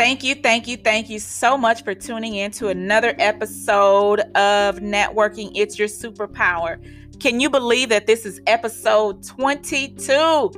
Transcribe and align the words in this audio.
Thank 0.00 0.24
you, 0.24 0.34
thank 0.34 0.66
you, 0.66 0.78
thank 0.78 1.10
you 1.10 1.18
so 1.18 1.58
much 1.58 1.84
for 1.84 1.94
tuning 1.94 2.36
in 2.36 2.52
to 2.52 2.68
another 2.68 3.14
episode 3.18 4.20
of 4.34 4.76
Networking 4.76 5.52
It's 5.54 5.78
Your 5.78 5.88
Superpower. 5.88 6.82
Can 7.20 7.38
you 7.38 7.50
believe 7.50 7.90
that 7.90 8.06
this 8.06 8.24
is 8.24 8.40
episode 8.46 9.22
22? 9.26 10.52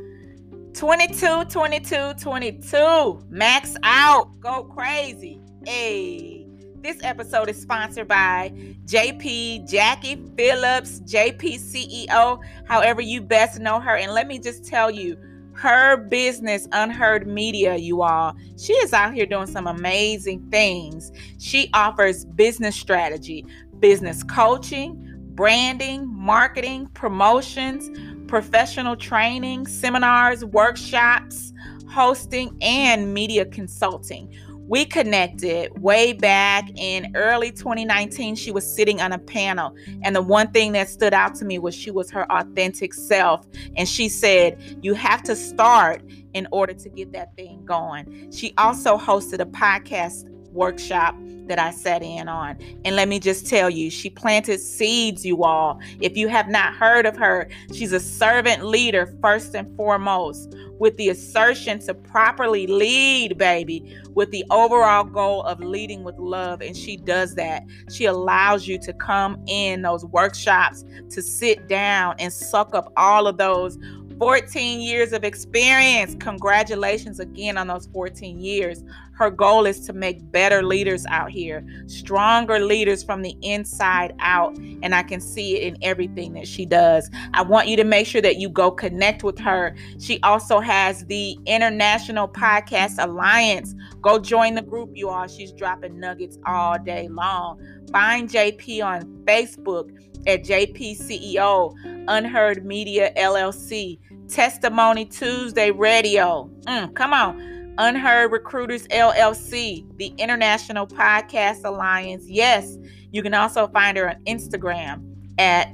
22, 0.75 1.45
22, 1.47 2.15
22. 2.21 3.25
Max 3.31 3.77
out. 3.83 4.39
Go 4.39 4.63
crazy. 4.63 5.41
Hey. 5.67 6.47
This 6.77 6.99
episode 7.03 7.49
is 7.49 7.61
sponsored 7.61 8.07
by 8.07 8.53
JP 8.87 9.69
Jackie 9.69 10.23
Phillips, 10.37 11.01
JP 11.01 11.59
CEO, 11.59 12.41
however 12.65 13.01
you 13.01 13.21
best 13.21 13.59
know 13.59 13.81
her. 13.81 13.97
And 13.97 14.13
let 14.13 14.29
me 14.29 14.39
just 14.39 14.65
tell 14.65 14.89
you, 14.89 15.17
her 15.63 15.97
business, 15.97 16.67
Unheard 16.73 17.25
Media, 17.25 17.77
you 17.77 18.03
all, 18.03 18.35
she 18.59 18.73
is 18.73 18.93
out 18.93 19.15
here 19.15 19.27
doing 19.27 19.47
some 19.47 19.69
amazing 19.69 20.45
things. 20.51 21.13
She 21.39 21.71
offers 21.73 22.25
business 22.25 22.75
strategy, 22.75 23.47
business 23.79 24.25
coaching, 24.25 25.01
branding, 25.37 26.13
marketing, 26.13 26.89
promotions, 26.95 27.97
professional 28.27 28.97
training, 28.97 29.69
seminars, 29.69 30.45
workshops, 30.45 31.53
hosting, 31.89 32.59
and 32.61 33.15
media 33.15 33.45
consulting. 33.45 34.35
We 34.73 34.87
connected 34.87 35.83
way 35.83 36.15
back 36.15 36.67
in 36.77 37.15
early 37.15 37.53
2019. 37.53 38.37
She 38.37 38.51
was 38.51 38.67
sitting 38.67 39.03
on 39.03 39.13
a 39.13 39.19
panel, 39.19 39.77
and 40.03 40.17
the 40.17 40.23
one 40.23 40.51
thing 40.51 40.73
that 40.73 40.89
stood 40.89 41.13
out 41.13 41.35
to 41.35 41.45
me 41.45 41.59
was 41.59 41.75
she 41.75 41.91
was 41.91 42.11
her 42.11 42.25
authentic 42.33 42.95
self. 42.95 43.47
And 43.77 43.87
she 43.87 44.09
said, 44.09 44.79
You 44.81 44.95
have 44.95 45.23
to 45.25 45.37
start 45.37 46.01
in 46.33 46.49
order 46.53 46.73
to 46.73 46.89
get 46.89 47.13
that 47.13 47.37
thing 47.37 47.63
going. 47.67 48.33
She 48.33 48.55
also 48.57 48.97
hosted 48.97 49.41
a 49.41 49.45
podcast 49.45 50.31
workshop 50.53 51.17
that 51.47 51.59
I 51.59 51.71
sat 51.71 52.03
in 52.03 52.29
on. 52.29 52.57
And 52.85 52.97
let 52.97 53.09
me 53.09 53.19
just 53.19 53.47
tell 53.47 53.69
you, 53.69 53.91
she 53.91 54.09
planted 54.09 54.61
seeds, 54.61 55.27
you 55.27 55.45
all. 55.45 55.81
If 56.01 56.17
you 56.17 56.29
have 56.29 56.49
not 56.49 56.75
heard 56.75 57.05
of 57.07 57.17
her, 57.17 57.49
she's 57.75 57.93
a 57.93 58.01
servant 58.01 58.65
leader 58.65 59.15
first 59.21 59.55
and 59.55 59.75
foremost, 59.77 60.55
with 60.79 60.97
the 60.97 61.09
assertion 61.09 61.79
to 61.81 61.95
properly 61.95 62.67
lead, 62.67 63.39
baby, 63.39 63.97
with 64.15 64.31
the 64.31 64.45
overall 64.51 65.05
goal 65.05 65.43
of 65.43 65.61
leading 65.61 66.05
with 66.05 66.19
love. 66.19 66.61
And 66.61 66.77
she 66.77 66.97
does 66.97 67.35
that. 67.37 67.65
She 67.91 68.05
allows 68.05 68.67
you 68.67 68.79
to 68.81 68.93
come 68.93 69.43
in 69.47 69.83
those 69.83 70.05
workshops, 70.07 70.85
to 71.11 71.23
sit 71.23 71.69
down 71.69 72.17
and 72.19 72.33
suck 72.33 72.75
up 72.75 72.93
all 72.97 73.27
of 73.27 73.39
those 73.39 73.79
14 74.19 74.81
years 74.81 75.13
of 75.13 75.25
experience. 75.25 76.15
Congratulations 76.21 77.21
again 77.21 77.59
on 77.59 77.67
those 77.67 77.87
14 77.93 78.41
years. 78.41 78.85
Her 79.15 79.31
goal 79.31 79.67
is 79.67 79.81
to 79.87 79.93
make 79.93 80.31
better 80.33 80.63
leaders 80.63 81.05
out 81.07 81.31
here, 81.31 81.65
stronger 81.87 82.59
leaders 82.59 83.03
from 83.03 83.23
the 83.23 83.37
inside 83.43 84.15
out. 84.19 84.57
And 84.83 84.95
I 84.95 85.03
can 85.03 85.21
see 85.21 85.57
it 85.57 85.63
in 85.63 85.79
everything 85.83 86.33
that 86.33 86.49
she 86.49 86.67
does. 86.67 87.11
I 87.35 87.43
want 87.43 87.69
you 87.69 87.77
to 87.77 87.85
make 87.85 88.07
sure 88.07 88.23
that 88.23 88.39
you 88.39 88.49
go 88.49 88.71
connect 88.71 89.23
with 89.23 89.39
her. 89.39 89.77
She 90.01 90.19
also 90.23 90.61
has 90.61 91.05
the 91.07 91.39
International 91.47 92.27
Podcast 92.27 93.03
Alliance. 93.03 93.75
Go 94.01 94.19
join 94.19 94.55
the 94.55 94.63
group, 94.63 94.91
you 94.95 95.09
all. 95.09 95.29
She's 95.29 95.53
dropping 95.53 96.01
nuggets 96.01 96.39
all 96.47 96.79
day 96.79 97.09
long. 97.09 97.61
Find 97.93 98.29
JP 98.29 98.85
on 98.85 99.03
Facebook 99.25 99.91
at 100.27 100.45
JP 100.45 100.99
CEO, 101.01 101.75
Unheard 102.09 102.65
Media 102.65 103.13
LLC, 103.17 103.99
Testimony 104.29 105.05
Tuesday 105.05 105.71
Radio. 105.71 106.51
Mm, 106.67 106.95
come 106.95 107.13
on. 107.13 107.75
Unheard 107.79 108.33
Recruiters 108.33 108.87
LLC, 108.89 109.87
the 109.97 110.13
International 110.19 110.87
Podcast 110.87 111.65
Alliance. 111.65 112.25
Yes, 112.29 112.77
you 113.13 113.23
can 113.23 113.35
also 113.35 113.67
find 113.69 113.97
her 113.97 114.11
on 114.11 114.23
Instagram 114.25 115.03
at 115.39 115.73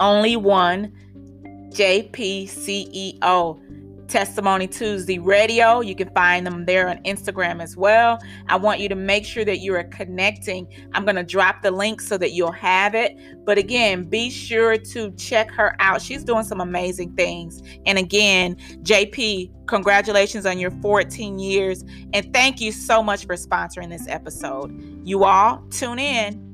only 0.00 0.36
one 0.36 0.92
JP 1.70 2.44
CEO. 2.44 3.60
Testimony 4.08 4.66
Tuesday 4.66 5.18
Radio. 5.18 5.80
You 5.80 5.94
can 5.94 6.08
find 6.10 6.46
them 6.46 6.64
there 6.64 6.88
on 6.88 6.96
Instagram 7.04 7.62
as 7.62 7.76
well. 7.76 8.18
I 8.48 8.56
want 8.56 8.80
you 8.80 8.88
to 8.88 8.94
make 8.94 9.24
sure 9.24 9.44
that 9.44 9.58
you 9.58 9.74
are 9.74 9.84
connecting. 9.84 10.66
I'm 10.92 11.04
going 11.04 11.16
to 11.16 11.22
drop 11.22 11.62
the 11.62 11.70
link 11.70 12.00
so 12.00 12.16
that 12.18 12.32
you'll 12.32 12.50
have 12.52 12.94
it. 12.94 13.16
But 13.44 13.58
again, 13.58 14.04
be 14.04 14.30
sure 14.30 14.78
to 14.78 15.12
check 15.12 15.50
her 15.52 15.76
out. 15.78 16.00
She's 16.00 16.24
doing 16.24 16.44
some 16.44 16.60
amazing 16.60 17.14
things. 17.14 17.62
And 17.86 17.98
again, 17.98 18.56
JP, 18.82 19.66
congratulations 19.66 20.46
on 20.46 20.58
your 20.58 20.70
14 20.70 21.38
years. 21.38 21.84
And 22.12 22.32
thank 22.32 22.60
you 22.60 22.72
so 22.72 23.02
much 23.02 23.26
for 23.26 23.36
sponsoring 23.36 23.90
this 23.90 24.08
episode. 24.08 24.74
You 25.04 25.24
all 25.24 25.62
tune 25.70 25.98
in. 25.98 26.48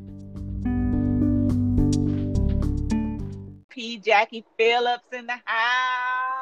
P. 3.71 3.99
Jackie 3.99 4.45
Phillips 4.57 5.05
in 5.13 5.27
the 5.27 5.39
house. 5.45 6.34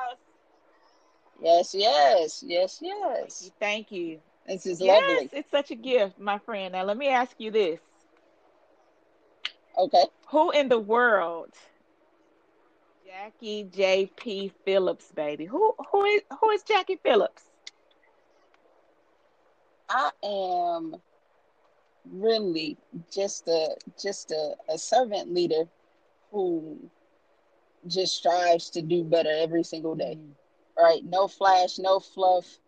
Yes, 1.43 1.75
yes, 1.75 2.45
yes, 2.47 2.79
yes. 2.81 3.51
Thank 3.59 3.91
you. 3.91 4.21
This 4.47 4.67
is 4.67 4.81
yes, 4.81 5.03
lovely. 5.03 5.31
it's 5.33 5.51
such 5.51 5.71
a 5.71 5.75
gift, 5.75 6.19
my 6.19 6.39
friend. 6.39 6.73
Now 6.73 6.85
let 6.85 6.97
me 6.97 7.09
ask 7.09 7.35
you 7.39 7.51
this. 7.51 7.81
Okay. 9.77 10.05
Who 10.29 10.51
in 10.53 10.69
the 10.69 10.79
world 10.79 11.51
Jackie 13.07 13.65
J.P. 13.65 14.53
Phillips, 14.65 15.13
baby. 15.13 15.45
Who 15.45 15.75
who 15.91 16.05
is 16.05 16.23
who 16.41 16.51
is 16.51 16.63
Jackie 16.63 16.99
Phillips? 17.03 17.43
I 19.89 20.11
am 20.23 20.97
really 22.11 22.77
just 23.13 23.49
a 23.49 23.77
just 24.01 24.31
a, 24.31 24.55
a 24.69 24.79
servant 24.79 25.33
leader 25.35 25.65
who 26.31 26.79
just 27.87 28.17
strives 28.17 28.71
to 28.71 28.83
do 28.83 29.05
better 29.05 29.31
every 29.31 29.65
single 29.65 29.95
day. 29.95 30.17
Mm. 30.19 30.33
Right? 30.83 31.05
No 31.05 31.29
flash, 31.29 31.79
no 31.79 32.01
fluff, 32.01 32.59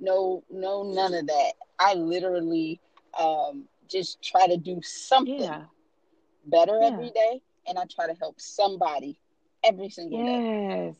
no 0.00 0.44
no 0.50 0.84
none 0.84 1.14
of 1.14 1.26
that. 1.28 1.52
I 1.78 1.94
literally 1.94 2.80
um 3.18 3.68
just 3.88 4.22
try 4.22 4.46
to 4.48 4.56
do 4.56 4.80
something 4.82 5.50
Yeah. 5.50 5.66
better 6.46 6.80
Yeah. 6.80 6.82
every 6.82 7.10
day 7.10 7.42
and 7.66 7.78
I 7.78 7.84
try 7.84 8.06
to 8.06 8.14
help 8.14 8.40
somebody 8.40 9.18
every 9.64 9.90
single 9.90 10.22
day. 10.24 10.44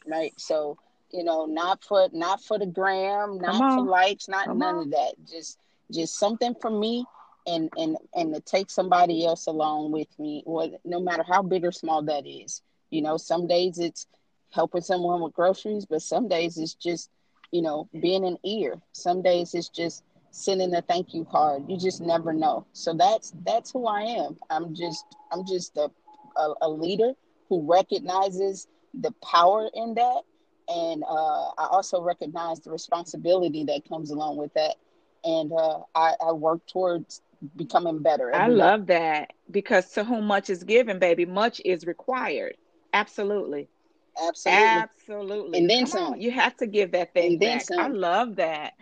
Right? 0.06 0.32
So 0.38 0.78
you 1.10 1.24
know, 1.24 1.46
not 1.46 1.84
for 1.84 2.08
not 2.12 2.40
for 2.42 2.58
the 2.58 2.66
gram, 2.66 3.38
not 3.38 3.70
for 3.70 3.82
likes, 3.82 4.28
not 4.28 4.50
Come 4.50 4.52
none 4.52 4.78
on. 4.78 4.86
of 4.86 4.90
that. 4.90 5.14
Just 5.28 5.58
just 5.92 6.16
something 6.18 6.54
for 6.60 6.70
me, 6.70 7.06
and 7.46 7.70
and 7.76 7.96
and 8.14 8.34
to 8.34 8.40
take 8.40 8.70
somebody 8.70 9.24
else 9.26 9.46
along 9.46 9.92
with 9.92 10.08
me, 10.18 10.42
or 10.46 10.68
no 10.84 11.00
matter 11.00 11.24
how 11.26 11.42
big 11.42 11.64
or 11.64 11.72
small 11.72 12.02
that 12.04 12.26
is. 12.26 12.62
You 12.90 13.02
know, 13.02 13.16
some 13.16 13.46
days 13.46 13.78
it's 13.78 14.06
helping 14.54 14.82
someone 14.82 15.20
with 15.20 15.34
groceries, 15.34 15.86
but 15.86 16.02
some 16.02 16.28
days 16.28 16.58
it's 16.58 16.74
just 16.74 17.10
you 17.52 17.62
know 17.62 17.88
being 18.00 18.24
an 18.24 18.38
ear. 18.44 18.80
Some 18.92 19.22
days 19.22 19.54
it's 19.54 19.68
just 19.68 20.04
sending 20.30 20.74
a 20.74 20.82
thank 20.82 21.14
you 21.14 21.24
card. 21.24 21.64
You 21.68 21.78
just 21.78 22.00
never 22.02 22.32
know. 22.32 22.66
So 22.72 22.94
that's 22.94 23.32
that's 23.44 23.72
who 23.72 23.86
I 23.86 24.02
am. 24.02 24.36
I'm 24.50 24.74
just 24.74 25.04
I'm 25.32 25.46
just 25.46 25.76
a 25.76 25.90
a, 26.36 26.54
a 26.62 26.70
leader 26.70 27.12
who 27.48 27.62
recognizes 27.70 28.68
the 28.94 29.12
power 29.22 29.68
in 29.74 29.94
that 29.94 30.22
and 30.68 31.02
uh, 31.04 31.48
i 31.58 31.66
also 31.70 32.00
recognize 32.00 32.60
the 32.60 32.70
responsibility 32.70 33.64
that 33.64 33.82
comes 33.88 34.10
along 34.10 34.36
with 34.36 34.52
that 34.54 34.76
and 35.24 35.52
uh, 35.52 35.80
I, 35.94 36.14
I 36.24 36.32
work 36.32 36.60
towards 36.66 37.22
becoming 37.56 38.00
better 38.02 38.30
I 38.32 38.46
every 38.46 38.56
day. 38.56 38.70
love 38.70 38.86
that 38.86 39.32
because 39.50 39.92
to 39.92 40.04
whom 40.04 40.26
much 40.26 40.50
is 40.50 40.64
given, 40.64 40.98
baby, 40.98 41.24
much 41.24 41.60
is 41.64 41.86
required. 41.86 42.56
Absolutely. 42.92 43.70
Absolutely 44.16 44.84
Absolutely. 44.84 45.58
And 45.58 45.70
then 45.70 45.86
Come 45.86 45.92
on, 45.92 46.14
some. 46.14 46.20
You 46.20 46.30
have 46.30 46.56
to 46.58 46.66
give 46.66 46.92
that 46.92 47.12
thing 47.14 47.32
And 47.32 47.40
then 47.40 47.58
back. 47.58 47.66
I 47.76 47.88
love 47.88 48.36
that. 48.36 48.74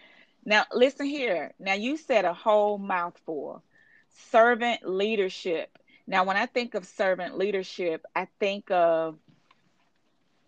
Now, 0.44 0.64
listen 0.72 1.06
here. 1.06 1.52
Now, 1.58 1.74
you 1.74 1.96
said 1.96 2.24
a 2.24 2.34
whole 2.34 2.78
mouthful. 2.78 3.62
Servant 4.10 4.88
leadership. 4.88 5.76
Now, 6.06 6.24
when 6.24 6.36
I 6.36 6.46
think 6.46 6.74
of 6.74 6.86
servant 6.86 7.38
leadership, 7.38 8.04
I 8.14 8.26
think 8.38 8.70
of 8.70 9.18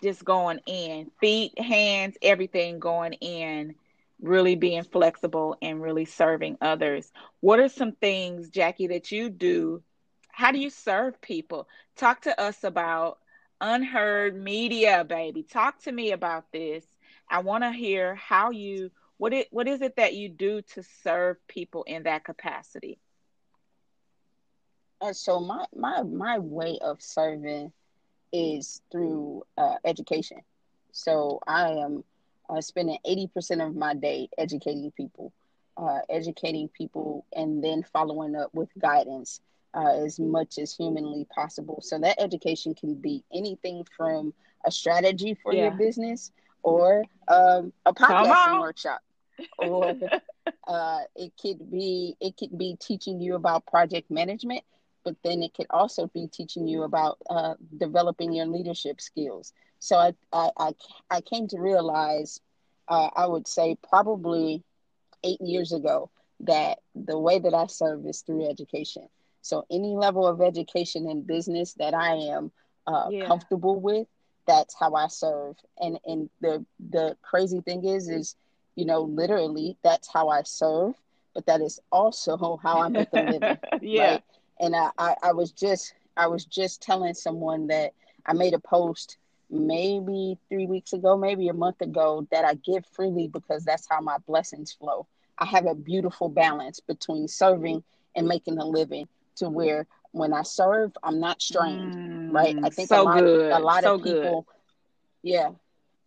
just 0.03 0.25
going 0.25 0.61
in, 0.67 1.11
feet, 1.21 1.59
hands, 1.59 2.17
everything 2.23 2.79
going 2.79 3.15
in, 3.15 3.75
really 4.21 4.55
being 4.57 4.83
flexible 4.85 5.57
and 5.63 5.83
really 5.83 6.05
serving 6.05 6.57
others. 6.61 7.11
What 7.41 7.61
are 7.61 7.69
some 7.69 7.93
things, 7.93 8.51
Jackie, 8.51 8.89
that 8.89 9.11
you 9.11 9.31
do? 9.31 9.83
How 10.31 10.53
do 10.53 10.59
you 10.59 10.71
serve 10.71 11.21
people? 11.21 11.69
Talk 11.97 12.23
to 12.23 12.41
us 12.41 12.65
about 12.65 13.19
unheard 13.61 14.37
media, 14.37 15.05
baby. 15.05 15.43
Talk 15.43 15.79
to 15.83 15.93
me 15.93 16.13
about 16.13 16.53
this. 16.53 16.85
I 17.29 17.41
want 17.41 17.65
to 17.65 17.73
hear 17.73 18.15
how 18.15 18.51
you 18.51 18.91
what 19.19 19.33
it 19.33 19.49
what 19.51 19.69
is 19.69 19.81
it 19.83 19.97
that 19.97 20.15
you 20.15 20.29
do 20.29 20.63
to 20.75 20.83
serve 20.83 21.37
people 21.49 21.85
in 21.85 22.05
that 22.05 22.25
capacity? 22.25 22.99
And 25.01 25.17
so 25.17 25.41
my 25.41 25.67
my 25.75 26.03
my 26.03 26.39
way 26.39 26.79
of 26.81 27.01
serving 27.03 27.73
is 28.33 28.83
through 28.91 29.45
uh, 29.57 29.77
education. 29.85 30.39
So 30.93 31.41
I 31.47 31.71
am 31.71 32.05
uh, 32.49 32.61
spending 32.61 32.99
eighty 33.05 33.27
percent 33.29 33.61
of 33.61 33.75
my 33.77 33.95
day 33.95 34.29
educating 34.39 34.91
people, 34.93 35.33
uh, 35.77 36.01
educating 36.09 36.69
people 36.69 37.25
and 37.35 37.63
then 37.63 37.83
following 37.83 38.35
up 38.37 38.55
with 38.55 38.71
guidance 38.79 39.41
uh, 39.75 40.05
as 40.05 40.19
much 40.19 40.59
as 40.59 40.75
humanly 40.75 41.27
possible. 41.35 41.81
So 41.83 41.99
that 41.99 42.21
education 42.21 42.75
can 42.75 42.95
be 42.95 43.25
anything 43.33 43.85
from 43.97 44.33
a 44.65 44.71
strategy 44.71 45.37
for 45.43 45.53
yeah. 45.53 45.63
your 45.63 45.71
business 45.73 46.33
or 46.63 47.05
um, 47.29 47.73
a 47.85 47.93
podcasting 47.93 48.61
workshop, 48.61 49.01
or 49.59 49.95
uh, 50.69 50.99
it 51.15 51.33
could 51.41 51.71
be 51.71 52.17
it 52.21 52.37
could 52.37 52.57
be 52.57 52.77
teaching 52.81 53.21
you 53.21 53.35
about 53.35 53.67
project 53.67 54.11
management, 54.11 54.63
but 55.05 55.17
then 55.23 55.43
it 55.43 55.53
could 55.55 55.67
also 55.71 56.07
be 56.09 56.27
teaching 56.27 56.67
you 56.67 56.83
about 56.83 57.19
uh, 57.29 57.55
developing 57.77 58.33
your 58.33 58.47
leadership 58.47 59.01
skills. 59.01 59.53
So 59.79 59.97
I 59.97 60.15
I 60.33 60.51
I, 60.57 60.75
I 61.11 61.21
came 61.21 61.49
to 61.49 61.59
realize, 61.59 62.41
uh, 62.89 63.11
I 63.15 63.27
would 63.27 63.47
say 63.47 63.77
probably 63.89 64.63
eight 65.23 65.41
years 65.41 65.73
ago 65.73 66.11
that 66.41 66.79
the 66.95 67.19
way 67.19 67.39
that 67.39 67.55
I 67.55 67.67
serve 67.67 68.07
is 68.07 68.23
through 68.23 68.49
education. 68.49 69.09
So 69.45 69.67
any 69.71 69.95
level 69.95 70.27
of 70.27 70.41
education 70.41 71.07
in 71.07 71.21
business 71.21 71.75
that 71.75 71.93
I 71.93 72.15
am 72.15 72.51
uh, 72.87 73.09
yeah. 73.11 73.27
comfortable 73.27 73.79
with, 73.79 74.07
that's 74.47 74.75
how 74.75 74.95
I 74.95 75.09
serve. 75.09 75.57
And 75.79 75.99
and 76.07 76.31
the 76.41 76.65
the 76.91 77.15
crazy 77.21 77.61
thing 77.61 77.85
is, 77.85 78.09
is 78.09 78.37
you 78.75 78.87
know, 78.87 79.03
literally 79.03 79.77
that's 79.85 80.11
how 80.11 80.31
I 80.31 80.45
serve, 80.45 80.95
but 81.35 81.45
that 81.45 81.61
is 81.61 81.79
also 81.93 82.59
how 82.63 82.81
I 82.81 82.89
make 82.89 83.09
a 83.13 83.23
living. 83.23 83.59
yeah. 83.83 84.13
Right? 84.13 84.23
And 84.61 84.75
I, 84.75 84.89
I, 84.97 85.15
I 85.25 85.33
was 85.33 85.53
just 85.53 85.93
I 86.17 86.27
was 86.27 86.47
just 86.47 86.81
telling 86.81 87.13
someone 87.13 87.67
that 87.67 87.93
I 88.25 88.33
made 88.33 88.55
a 88.55 88.59
post 88.59 89.19
maybe 89.51 90.39
three 90.49 90.67
weeks 90.67 90.95
ago, 90.95 91.19
maybe 91.19 91.49
a 91.49 91.53
month 91.53 91.83
ago, 91.83 92.27
that 92.31 92.47
I 92.47 92.55
give 92.55 92.87
freely 92.87 93.29
because 93.29 93.63
that's 93.63 93.87
how 93.91 94.01
my 94.01 94.17
blessings 94.27 94.73
flow. 94.73 95.07
I 95.37 95.45
have 95.45 95.67
a 95.67 95.75
beautiful 95.75 96.31
balance 96.31 96.81
between 96.81 97.29
serving 97.29 97.85
and 98.17 98.27
making 98.27 98.57
a 98.57 98.65
living 98.65 99.07
to 99.37 99.49
where 99.49 99.87
when 100.13 100.33
I 100.33 100.43
serve, 100.43 100.93
I'm 101.03 101.19
not 101.19 101.43
strained, 101.43 101.95
mm, 101.95 102.33
right? 102.33 102.57
I 102.63 102.71
think 102.71 102.89
so 102.89 103.03
a 103.03 103.05
lot, 103.05 103.19
good. 103.19 103.53
a 103.53 103.59
lot 103.59 103.83
so 103.83 103.95
of 103.97 104.05
people, 104.05 104.47
good. 105.23 105.31
yeah, 105.31 105.51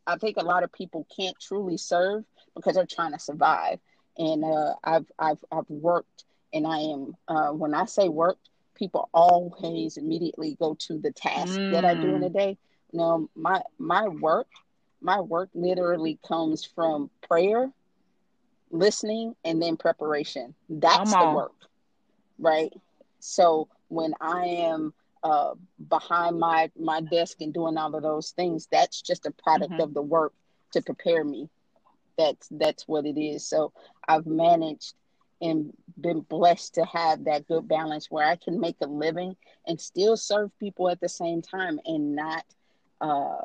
I 0.07 0.17
think 0.17 0.37
a 0.37 0.43
lot 0.43 0.63
of 0.63 0.71
people 0.71 1.05
can't 1.15 1.37
truly 1.39 1.77
serve 1.77 2.23
because 2.55 2.75
they're 2.75 2.85
trying 2.85 3.11
to 3.11 3.19
survive. 3.19 3.79
And 4.17 4.45
uh, 4.45 4.73
I've 4.83 5.05
I've 5.19 5.43
I've 5.51 5.69
worked, 5.69 6.23
and 6.53 6.65
I 6.65 6.77
am 6.77 7.17
uh, 7.27 7.49
when 7.49 7.73
I 7.73 7.85
say 7.85 8.07
worked, 8.07 8.49
people 8.75 9.09
always 9.13 9.97
immediately 9.97 10.55
go 10.57 10.75
to 10.87 10.97
the 10.97 11.11
task 11.11 11.59
mm. 11.59 11.71
that 11.73 11.83
I 11.83 11.93
do 11.93 12.15
in 12.15 12.23
a 12.23 12.29
mm. 12.29 12.33
day. 12.33 12.57
No, 12.93 13.29
my 13.35 13.61
my 13.77 14.07
work, 14.07 14.47
my 15.01 15.19
work 15.19 15.49
literally 15.53 16.17
comes 16.25 16.63
from 16.63 17.09
prayer, 17.27 17.69
listening, 18.71 19.35
and 19.43 19.61
then 19.61 19.75
preparation. 19.75 20.55
That's 20.69 21.11
the 21.11 21.33
work, 21.35 21.55
right? 22.39 22.71
So 23.19 23.69
when 23.87 24.13
I 24.21 24.45
am 24.45 24.93
uh, 25.23 25.53
behind 25.89 26.39
my 26.39 26.71
my 26.77 27.01
desk 27.01 27.41
and 27.41 27.53
doing 27.53 27.77
all 27.77 27.95
of 27.95 28.03
those 28.03 28.31
things, 28.31 28.67
that's 28.71 29.01
just 29.01 29.25
a 29.25 29.31
product 29.31 29.73
mm-hmm. 29.73 29.81
of 29.81 29.93
the 29.93 30.01
work 30.01 30.33
to 30.73 30.81
prepare 30.81 31.23
me. 31.23 31.49
That's 32.17 32.47
that's 32.51 32.87
what 32.87 33.05
it 33.05 33.19
is. 33.19 33.47
So 33.47 33.73
I've 34.07 34.25
managed 34.25 34.93
and 35.39 35.71
been 35.99 36.21
blessed 36.21 36.75
to 36.75 36.85
have 36.85 37.25
that 37.25 37.47
good 37.47 37.67
balance 37.67 38.09
where 38.09 38.25
I 38.27 38.37
can 38.37 38.59
make 38.59 38.77
a 38.81 38.87
living 38.87 39.35
and 39.67 39.79
still 39.79 40.17
serve 40.17 40.49
people 40.59 40.89
at 40.89 40.99
the 40.99 41.09
same 41.09 41.41
time 41.43 41.79
and 41.85 42.15
not 42.15 42.43
uh 43.01 43.41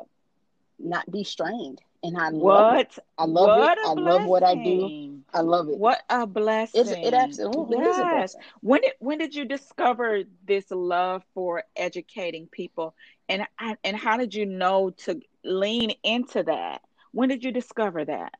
not 0.79 1.09
be 1.11 1.23
strained 1.23 1.81
and 2.03 2.17
I 2.17 2.29
what? 2.31 2.55
love 2.55 2.75
it. 2.75 2.99
I 3.17 3.25
love 3.25 3.47
what 3.47 3.77
it. 3.77 3.81
I 3.81 3.93
blessing. 3.93 4.03
love 4.05 4.25
what 4.25 4.43
I 4.43 4.55
do. 4.55 5.12
I 5.33 5.41
love 5.41 5.67
it. 5.69 5.77
What 5.77 6.01
a 6.09 6.27
blessing! 6.27 6.81
It's, 6.81 6.91
it 6.91 7.13
absolutely 7.13 7.77
yes. 7.77 7.95
is 7.95 8.01
a 8.01 8.09
blessing. 8.15 8.41
When 8.61 8.81
did 8.81 8.93
when 8.99 9.17
did 9.17 9.33
you 9.33 9.45
discover 9.45 10.23
this 10.45 10.69
love 10.69 11.23
for 11.33 11.63
educating 11.75 12.47
people, 12.47 12.93
and 13.27 13.45
and 13.83 13.97
how 13.97 14.17
did 14.17 14.33
you 14.33 14.45
know 14.45 14.91
to 15.05 15.19
lean 15.43 15.91
into 16.03 16.43
that? 16.43 16.81
When 17.11 17.29
did 17.29 17.43
you 17.43 17.51
discover 17.51 18.05
that? 18.05 18.33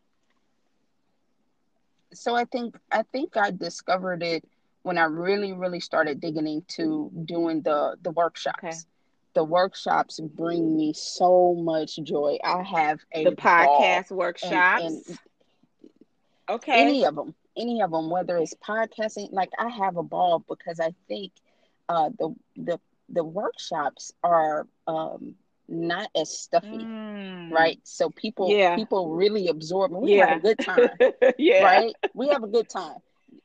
So 2.14 2.36
I 2.36 2.46
think 2.46 2.78
I 2.92 3.04
think 3.12 3.38
I 3.38 3.52
discovered 3.52 4.22
it 4.22 4.44
when 4.84 4.98
I 4.98 5.06
really 5.06 5.54
really 5.54 5.80
started 5.80 6.20
digging 6.22 6.48
into 6.48 7.12
doing 7.26 7.62
the 7.62 7.98
the 8.02 8.12
workshops. 8.12 8.64
Okay 8.64 8.78
the 9.34 9.44
workshops 9.44 10.20
bring 10.20 10.78
me 10.78 10.94
so 10.94 11.56
much 11.56 11.98
joy. 12.04 12.38
I 12.44 12.62
have 12.64 13.00
a 13.14 13.24
the 13.24 13.32
podcast 13.32 14.12
workshops. 14.12 14.84
And, 14.84 15.04
and 15.08 15.18
okay, 16.54 16.82
any 16.82 17.06
of 17.06 17.16
them, 17.16 17.34
any 17.58 17.82
of 17.82 17.92
them, 17.92 18.10
whether 18.10 18.38
it's 18.38 18.54
podcasting, 18.56 19.32
like 19.32 19.52
I 19.58 19.70
have 19.70 19.98
a 19.98 20.04
ball 20.04 20.44
because 20.48 20.80
I 20.80 20.94
think 21.08 21.32
uh, 21.90 22.10
the 22.18 22.36
the 22.56 22.80
the 23.10 23.24
workshops 23.24 24.14
are 24.24 24.68
um, 24.88 25.36
not 25.68 26.10
as 26.16 26.38
stuffy, 26.38 26.68
mm. 26.68 27.52
right? 27.52 27.80
So 27.84 28.10
people 28.10 28.50
yeah. 28.50 28.76
people 28.76 29.10
really 29.10 29.48
absorb. 29.48 29.92
And 29.94 30.02
we 30.02 30.16
yeah. 30.18 30.30
have 30.30 30.38
a 30.38 30.42
good 30.42 30.60
time, 30.60 30.90
yeah. 31.38 31.64
right? 31.64 31.96
We 32.14 32.30
have 32.30 32.44
a 32.44 32.48
good 32.48 32.70
time. 32.70 32.98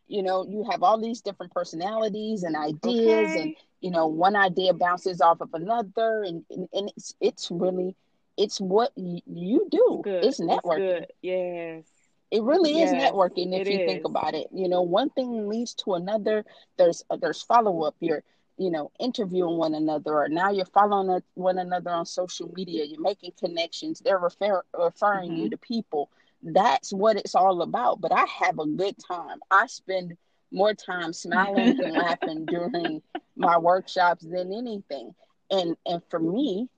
You 0.06 0.22
know, 0.22 0.46
you 0.46 0.64
have 0.70 0.82
all 0.82 0.98
these 0.98 1.20
different 1.20 1.52
personalities 1.52 2.42
and 2.42 2.56
ideas 2.56 3.30
okay. 3.30 3.42
and 3.42 3.56
you 3.80 3.90
know 3.90 4.06
one 4.06 4.36
idea 4.36 4.72
bounces 4.72 5.20
off 5.20 5.40
of 5.40 5.54
another 5.54 6.24
and 6.24 6.44
and, 6.50 6.68
and 6.72 6.92
it's 6.96 7.14
it's 7.20 7.50
really 7.50 7.94
it's 8.36 8.60
what 8.60 8.92
you 8.96 9.66
do 9.70 10.02
it's, 10.04 10.40
it's 10.40 10.40
networking 10.40 11.02
it's 11.02 11.12
yes 11.22 11.84
it 12.30 12.42
really 12.42 12.74
yes, 12.74 12.92
is 12.92 12.94
networking 12.94 13.58
if 13.58 13.68
you 13.68 13.80
is. 13.80 13.86
think 13.86 14.04
about 14.04 14.34
it. 14.34 14.48
You 14.52 14.68
know 14.68 14.82
one 14.82 15.10
thing 15.10 15.48
leads 15.48 15.74
to 15.74 15.94
another. 15.94 16.44
There's 16.76 17.04
uh, 17.10 17.16
there's 17.16 17.42
follow-up. 17.42 17.96
You're 18.00 18.22
you 18.58 18.70
know 18.70 18.90
interviewing 18.98 19.56
one 19.56 19.74
another 19.74 20.14
or 20.14 20.28
now 20.28 20.50
you're 20.50 20.66
following 20.66 21.22
one 21.34 21.58
another 21.58 21.90
on 21.90 22.04
social 22.04 22.52
media. 22.54 22.84
You're 22.84 23.00
making 23.00 23.32
connections. 23.38 24.00
They're 24.00 24.18
refer- 24.18 24.64
referring 24.78 25.30
mm-hmm. 25.30 25.42
you 25.42 25.50
to 25.50 25.56
people. 25.56 26.10
That's 26.42 26.92
what 26.92 27.16
it's 27.16 27.34
all 27.34 27.62
about. 27.62 28.00
But 28.00 28.12
i 28.12 28.24
have 28.44 28.58
a 28.58 28.66
good 28.66 28.96
time. 28.98 29.38
I 29.50 29.66
spend 29.66 30.16
more 30.52 30.74
time 30.74 31.12
smiling 31.12 31.82
and 31.82 31.92
laughing 31.92 32.44
during 32.46 33.02
my 33.36 33.58
workshops 33.58 34.24
than 34.24 34.52
anything. 34.52 35.14
And 35.50 35.76
and 35.86 36.02
for 36.10 36.18
me, 36.18 36.68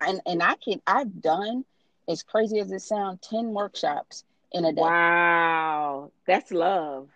and 0.00 0.20
and 0.24 0.42
I 0.42 0.54
can 0.54 0.80
I've 0.86 1.20
done 1.20 1.64
as 2.08 2.22
crazy 2.22 2.58
as 2.58 2.72
it 2.72 2.80
sounds, 2.80 3.20
10 3.28 3.52
workshops 3.52 4.24
in 4.52 4.64
a 4.64 4.72
day. 4.72 4.80
Wow. 4.80 6.12
That's 6.26 6.50
love. 6.50 7.08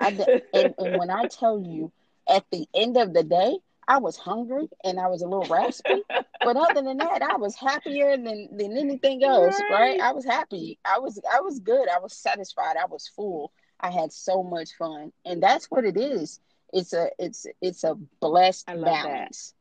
I, 0.00 0.08
and, 0.54 0.74
and 0.78 0.98
when 0.98 1.10
I 1.10 1.26
tell 1.26 1.60
you 1.60 1.92
at 2.28 2.44
the 2.50 2.66
end 2.74 2.96
of 2.96 3.12
the 3.12 3.22
day, 3.22 3.58
I 3.86 3.98
was 3.98 4.16
hungry 4.16 4.68
and 4.84 4.98
I 4.98 5.08
was 5.08 5.22
a 5.22 5.28
little 5.28 5.52
raspy. 5.54 6.02
but 6.08 6.56
other 6.56 6.82
than 6.82 6.98
that, 6.98 7.22
I 7.22 7.36
was 7.36 7.56
happier 7.56 8.16
than, 8.16 8.48
than 8.56 8.76
anything 8.76 9.24
else, 9.24 9.60
right. 9.70 9.98
right? 9.98 10.00
I 10.00 10.12
was 10.12 10.24
happy. 10.24 10.78
I 10.84 10.98
was 10.98 11.20
I 11.30 11.40
was 11.40 11.58
good. 11.58 11.88
I 11.88 11.98
was 11.98 12.12
satisfied. 12.12 12.76
I 12.80 12.86
was 12.86 13.08
full. 13.08 13.52
I 13.80 13.90
had 13.90 14.12
so 14.12 14.42
much 14.42 14.70
fun. 14.78 15.12
And 15.24 15.42
that's 15.42 15.70
what 15.70 15.84
it 15.84 15.96
is. 15.96 16.40
It's 16.72 16.92
a 16.92 17.10
it's 17.18 17.46
it's 17.60 17.84
a 17.84 17.96
blessed 18.20 18.66
balance. 18.66 19.54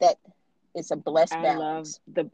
That. 0.00 0.16
that. 0.24 0.32
it's 0.74 0.92
a 0.92 0.96
blessed 0.96 1.34
I 1.34 1.42
balance. 1.42 2.00
the 2.06 2.30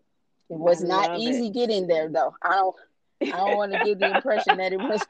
it 0.50 0.58
was 0.58 0.84
I 0.84 0.88
not 0.88 1.18
easy 1.18 1.48
it. 1.48 1.54
getting 1.54 1.86
there 1.86 2.08
though. 2.08 2.34
I 2.42 2.54
don't 2.54 2.76
I 3.22 3.36
don't 3.36 3.56
want 3.56 3.72
to 3.72 3.84
give 3.84 3.98
the 3.98 4.10
impression 4.16 4.58
that 4.58 4.72
it 4.72 4.80
was 4.80 5.02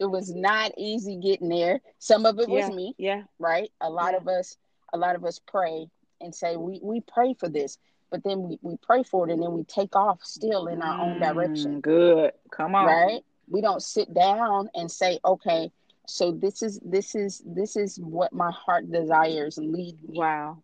it 0.00 0.06
was 0.06 0.34
not 0.34 0.72
easy 0.76 1.16
getting 1.16 1.48
there. 1.48 1.80
Some 1.98 2.26
of 2.26 2.38
it 2.38 2.48
was 2.48 2.68
yeah, 2.68 2.74
me. 2.74 2.94
Yeah. 2.98 3.22
Right? 3.38 3.70
A 3.80 3.90
lot 3.90 4.12
yeah. 4.12 4.18
of 4.18 4.28
us 4.28 4.56
a 4.92 4.98
lot 4.98 5.16
of 5.16 5.24
us 5.24 5.40
pray 5.46 5.88
and 6.20 6.34
say 6.34 6.56
we 6.56 6.80
we 6.82 7.00
pray 7.00 7.34
for 7.34 7.48
this 7.48 7.78
but 8.10 8.22
then 8.24 8.42
we, 8.42 8.58
we 8.60 8.76
pray 8.82 9.02
for 9.02 9.26
it 9.26 9.32
and 9.32 9.42
then 9.42 9.52
we 9.52 9.64
take 9.64 9.96
off 9.96 10.22
still 10.22 10.66
in 10.66 10.82
our 10.82 10.98
mm, 10.98 11.14
own 11.14 11.18
direction. 11.18 11.80
Good. 11.80 12.32
Come 12.50 12.74
on. 12.74 12.84
Right? 12.84 13.22
we 13.52 13.60
don't 13.60 13.82
sit 13.82 14.12
down 14.12 14.68
and 14.74 14.90
say 14.90 15.18
okay 15.24 15.70
so 16.06 16.32
this 16.32 16.62
is 16.62 16.80
this 16.84 17.14
is 17.14 17.42
this 17.44 17.76
is 17.76 17.98
what 17.98 18.32
my 18.32 18.50
heart 18.50 18.90
desires 18.90 19.58
lead 19.58 19.96
me 20.08 20.18
wow 20.18 20.56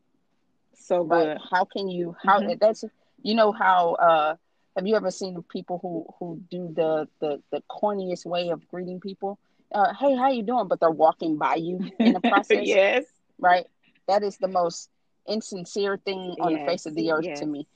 so 0.75 1.05
good 1.05 1.38
how 1.50 1.64
can 1.64 1.88
you 1.88 2.17
how 2.25 2.40
mm-hmm. 2.40 2.55
that's 2.61 2.85
you 3.22 3.34
know 3.34 3.52
how 3.52 3.94
uh 3.94 4.34
have 4.76 4.87
you 4.87 4.94
ever 4.96 5.10
seen 5.10 5.42
people 5.50 5.78
who 5.82 6.06
who 6.18 6.40
do 6.50 6.72
the 6.75 7.08
the 7.20 7.42
the 7.50 7.62
corniest 7.70 8.25
way 8.26 8.50
of 8.50 8.66
greeting 8.68 9.00
people 9.00 9.38
uh, 9.75 9.92
hey 9.94 10.16
how 10.16 10.30
you 10.30 10.42
doing 10.42 10.68
but 10.68 10.80
they're 10.80 10.90
walking 10.90 11.37
by 11.37 11.56
you 11.56 11.90
in 11.98 12.12
the 12.14 12.20
process 12.20 12.60
yes 12.62 13.04
right 13.38 13.66
that 14.06 14.22
is 14.22 14.37
the 14.38 14.48
most 14.48 14.88
insincere 15.26 15.98
thing 15.98 16.37
on 16.40 16.52
yes. 16.52 16.60
the 16.60 16.66
face 16.66 16.87
of 16.87 16.94
the 16.94 17.10
earth 17.10 17.25
yes. 17.25 17.40
to 17.40 17.46
me 17.46 17.66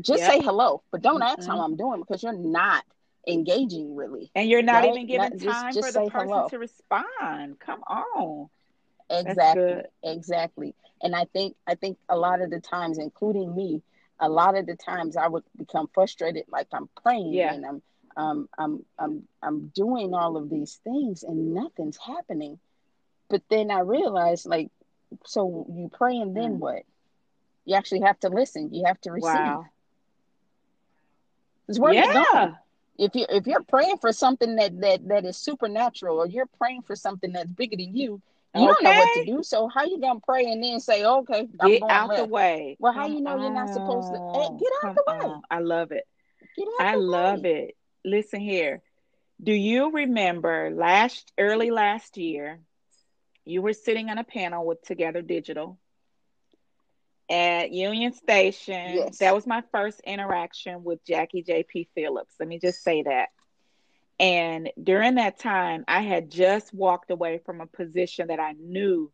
just 0.00 0.20
yep. 0.20 0.32
say 0.32 0.40
hello 0.40 0.82
but 0.92 1.02
don't 1.02 1.20
mm-hmm. 1.20 1.40
ask 1.40 1.48
how 1.48 1.60
i'm 1.60 1.76
doing 1.76 2.00
because 2.00 2.22
you're 2.22 2.32
not 2.32 2.84
engaging 3.26 3.94
really. 3.94 4.30
And 4.34 4.48
you're 4.48 4.62
not 4.62 4.82
right? 4.82 4.90
even 4.94 5.06
giving 5.06 5.38
not, 5.38 5.52
time 5.52 5.74
just, 5.74 5.74
just 5.74 5.86
for 5.94 6.04
the 6.04 6.10
person 6.10 6.28
hello. 6.28 6.48
to 6.48 6.58
respond. 6.58 7.60
Come 7.60 7.82
on. 7.82 8.48
Exactly. 9.10 9.82
Exactly. 10.02 10.74
And 11.02 11.14
I 11.14 11.24
think 11.32 11.56
I 11.66 11.74
think 11.74 11.98
a 12.08 12.16
lot 12.16 12.40
of 12.40 12.50
the 12.50 12.60
times, 12.60 12.98
including 12.98 13.54
me, 13.54 13.82
a 14.20 14.28
lot 14.28 14.56
of 14.56 14.66
the 14.66 14.76
times 14.76 15.16
I 15.16 15.26
would 15.26 15.44
become 15.56 15.88
frustrated, 15.92 16.44
like 16.50 16.68
I'm 16.72 16.88
praying 17.02 17.32
yeah. 17.32 17.52
and 17.54 17.66
I'm 17.66 17.82
um, 18.16 18.48
I'm 18.58 18.84
I'm 18.98 19.22
I'm 19.42 19.68
doing 19.68 20.14
all 20.14 20.36
of 20.36 20.50
these 20.50 20.78
things 20.84 21.22
and 21.22 21.54
nothing's 21.54 21.96
happening. 21.96 22.58
But 23.28 23.42
then 23.48 23.70
I 23.70 23.80
realized, 23.80 24.46
like, 24.46 24.70
so 25.24 25.66
you 25.72 25.88
pray 25.92 26.16
and 26.18 26.36
then 26.36 26.56
mm. 26.56 26.58
what? 26.58 26.82
You 27.64 27.76
actually 27.76 28.00
have 28.00 28.18
to 28.20 28.28
listen. 28.28 28.74
You 28.74 28.84
have 28.86 29.00
to 29.02 29.12
receive. 29.12 29.32
Wow. 29.32 29.66
It's 31.68 31.78
where 31.78 31.94
yeah. 31.94 32.24
going. 32.32 32.56
If 32.98 33.14
you 33.14 33.26
if 33.30 33.46
you're 33.46 33.62
praying 33.62 33.98
for 33.98 34.12
something 34.12 34.56
that 34.56 34.78
that 34.80 35.08
that 35.08 35.24
is 35.24 35.36
supernatural, 35.36 36.18
or 36.18 36.26
you're 36.26 36.50
praying 36.58 36.82
for 36.82 36.96
something 36.96 37.32
that's 37.32 37.50
bigger 37.50 37.76
than 37.76 37.96
you, 37.96 38.20
you 38.54 38.62
okay. 38.70 38.72
don't 38.72 38.84
know 38.84 38.98
what 38.98 39.14
to 39.14 39.24
do. 39.24 39.42
So 39.42 39.68
how 39.68 39.84
you 39.84 40.00
gonna 40.00 40.20
pray 40.20 40.44
and 40.44 40.62
then 40.62 40.80
say, 40.80 41.04
"Okay, 41.04 41.48
I'm 41.60 41.70
get 41.70 41.82
out 41.88 42.08
left. 42.08 42.22
the 42.22 42.28
way"? 42.28 42.76
Well, 42.80 42.92
how 42.92 43.06
you 43.06 43.20
know 43.20 43.40
you're 43.40 43.52
not 43.52 43.72
supposed 43.72 44.12
to 44.12 44.18
eh, 44.18 44.42
hey, 44.42 44.58
get 44.58 44.72
out 44.84 44.94
the 44.96 45.04
way? 45.06 45.32
On. 45.32 45.42
I 45.50 45.58
love 45.60 45.92
it. 45.92 46.04
I 46.80 46.94
love 46.96 47.42
way. 47.42 47.68
it. 47.68 47.76
Listen 48.04 48.40
here. 48.40 48.82
Do 49.42 49.52
you 49.52 49.92
remember 49.92 50.70
last 50.70 51.32
early 51.38 51.70
last 51.70 52.16
year? 52.16 52.60
You 53.44 53.62
were 53.62 53.72
sitting 53.72 54.10
on 54.10 54.18
a 54.18 54.24
panel 54.24 54.66
with 54.66 54.82
Together 54.82 55.22
Digital 55.22 55.78
at 57.30 57.70
Union 57.72 58.12
Station. 58.12 58.94
Yes. 58.94 59.18
That 59.18 59.34
was 59.34 59.46
my 59.46 59.62
first 59.72 60.00
interaction 60.00 60.84
with 60.84 61.04
Jackie 61.04 61.42
J.P. 61.42 61.88
Phillips. 61.94 62.34
Let 62.38 62.48
me 62.48 62.58
just 62.58 62.82
say 62.82 63.02
that. 63.04 63.28
And 64.20 64.70
during 64.80 65.14
that 65.14 65.38
time, 65.38 65.84
I 65.88 66.02
had 66.02 66.30
just 66.30 66.74
walked 66.74 67.10
away 67.10 67.40
from 67.46 67.62
a 67.62 67.66
position 67.66 68.28
that 68.28 68.38
I 68.38 68.52
knew 68.52 69.10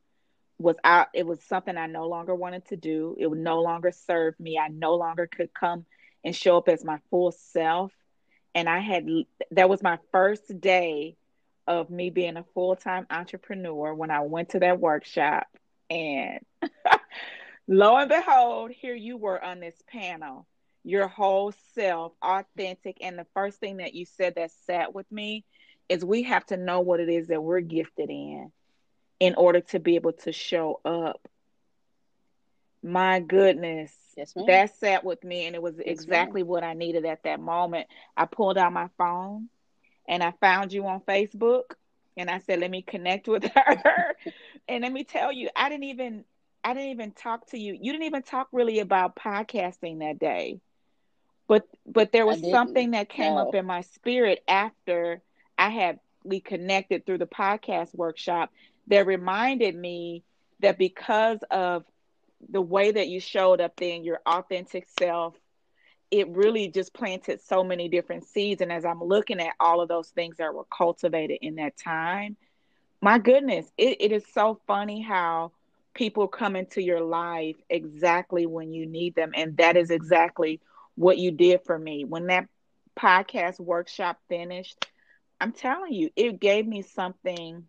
was 0.59 0.75
out. 0.83 1.07
It 1.15 1.25
was 1.25 1.41
something 1.45 1.77
I 1.77 1.87
no 1.87 2.09
longer 2.09 2.35
wanted 2.35 2.67
to 2.67 2.77
do. 2.77 3.17
It 3.17 3.29
would 3.29 3.39
no 3.39 3.61
longer 3.63 3.93
serve 3.93 4.39
me. 4.41 4.59
I 4.59 4.67
no 4.67 4.97
longer 4.97 5.29
could 5.29 5.55
come 5.55 5.87
and 6.25 6.35
show 6.35 6.57
up 6.57 6.69
as 6.69 6.85
my 6.85 6.99
full 7.09 7.31
self. 7.31 7.93
And 8.53 8.69
I 8.69 8.81
had, 8.81 9.07
that 9.53 9.69
was 9.69 9.81
my 9.81 9.99
first 10.11 10.61
day 10.61 11.17
of 11.69 11.89
me 11.89 12.11
being 12.11 12.37
a 12.37 12.45
full 12.53 12.75
time 12.75 13.07
entrepreneur 13.09 13.95
when 13.95 14.11
I 14.11 14.23
went 14.23 14.51
to 14.51 14.59
that 14.59 14.81
workshop. 14.81 15.47
And 15.89 16.41
lo 17.69 17.97
and 17.97 18.09
behold, 18.09 18.73
here 18.73 18.95
you 18.97 19.19
were 19.19 19.43
on 19.43 19.61
this 19.61 19.81
panel 19.87 20.49
your 20.87 21.09
whole 21.09 21.52
self, 21.75 22.12
authentic. 22.23 22.99
And 23.02 23.19
the 23.19 23.26
first 23.35 23.59
thing 23.61 23.78
that 23.78 23.95
you 23.95 24.07
said 24.07 24.37
that 24.37 24.52
sat 24.52 24.95
with 24.95 25.11
me 25.11 25.45
is 25.88 26.05
we 26.05 26.23
have 26.25 26.47
to 26.47 26.57
know 26.57 26.81
what 26.81 27.00
it 27.00 27.09
is 27.09 27.28
that 27.28 27.43
we're 27.43 27.61
gifted 27.61 28.11
in 28.11 28.52
in 29.21 29.35
order 29.37 29.61
to 29.61 29.81
be 29.81 29.97
able 29.97 30.12
to 30.12 30.33
show 30.33 30.81
up. 30.85 31.28
My 32.83 33.21
goodness. 33.21 33.93
Yes, 34.16 34.35
that 34.47 34.75
sat 34.75 35.05
with 35.05 35.23
me 35.25 35.47
and 35.47 35.55
it 35.55 35.62
was 35.62 35.78
yes, 35.85 36.07
exactly 36.07 36.43
ma'am. 36.43 36.45
what 36.45 36.62
I 36.64 36.75
needed 36.75 37.05
at 37.05 37.23
that 37.25 37.40
moment. 37.40 37.88
I 38.16 38.26
pulled 38.26 38.59
out 38.59 38.73
my 38.73 38.88
phone 38.99 39.49
and 40.09 40.23
I 40.23 40.33
found 40.40 40.73
you 40.73 40.87
on 40.87 41.00
Facebook 41.00 41.75
and 42.16 42.31
I 42.31 42.38
said, 42.38 42.61
let 42.61 42.71
me 42.71 42.83
connect 42.83 43.28
with 43.28 43.45
her. 43.55 44.14
and 44.69 44.83
let 44.83 44.93
me 44.93 45.05
tell 45.05 45.33
you, 45.33 45.50
I 45.57 45.69
didn't 45.69 45.85
even 45.85 46.25
I 46.64 46.75
didn't 46.75 46.90
even 46.90 47.12
talk 47.12 47.47
to 47.50 47.59
you. 47.59 47.76
You 47.81 47.93
didn't 47.93 48.07
even 48.07 48.23
talk 48.23 48.49
really 48.52 48.81
about 48.81 49.16
podcasting 49.16 50.00
that 50.00 50.19
day 50.19 50.61
but 51.49 51.67
but 51.87 52.12
there 52.12 52.26
was 52.26 52.41
something 52.50 52.93
that 52.93 53.09
came 53.09 53.35
no. 53.35 53.49
up 53.49 53.55
in 53.55 53.67
my 53.67 53.83
spirit 53.83 54.43
after 54.49 55.23
I 55.59 55.71
had 55.71 56.00
we 56.25 56.41
connected 56.41 57.07
through 57.07 57.19
the 57.19 57.26
podcast 57.26 57.95
workshop 57.95 58.50
that 58.88 59.07
reminded 59.07 59.75
me 59.75 60.23
that 60.61 60.79
because 60.79 61.38
of 61.50 61.85
the 62.50 62.61
way 62.61 62.91
that 62.91 63.09
you 63.09 63.21
showed 63.21 63.61
up 63.61 63.76
then 63.76 64.05
your 64.05 64.21
authentic 64.26 64.87
self 64.99 65.35
it 66.11 66.29
really 66.29 66.69
just 66.69 66.95
planted 66.95 67.41
so 67.41 67.65
many 67.65 67.88
different 67.88 68.25
seeds 68.25 68.61
and 68.61 68.71
as 68.73 68.85
i'm 68.85 69.03
looking 69.03 69.41
at 69.41 69.55
all 69.59 69.81
of 69.81 69.88
those 69.88 70.09
things 70.11 70.37
that 70.37 70.55
were 70.55 70.67
cultivated 70.76 71.38
in 71.43 71.57
that 71.57 71.76
time 71.76 72.37
my 73.00 73.19
goodness 73.19 73.67
it, 73.76 73.97
it 74.00 74.12
is 74.12 74.25
so 74.33 74.61
funny 74.67 75.00
how 75.00 75.50
people 75.95 76.29
come 76.29 76.57
into 76.57 76.83
your 76.83 77.00
life 77.00 77.57
exactly 77.71 78.47
when 78.47 78.73
you 78.73 78.87
need 78.87 79.15
them 79.15 79.33
and 79.35 79.57
that 79.57 79.76
is 79.76 79.91
exactly 79.91 80.61
what 80.97 81.19
you 81.19 81.31
did 81.31 81.61
for 81.65 81.79
me. 81.79 82.05
When 82.05 82.26
that 82.26 82.49
podcast 82.99 83.61
workshop 83.61 84.19
finished, 84.29 84.87
I'm 85.41 85.53
telling 85.53 85.93
you, 85.93 86.11
it 86.17 86.41
gave 86.41 86.67
me 86.67 86.83
something, 86.83 87.65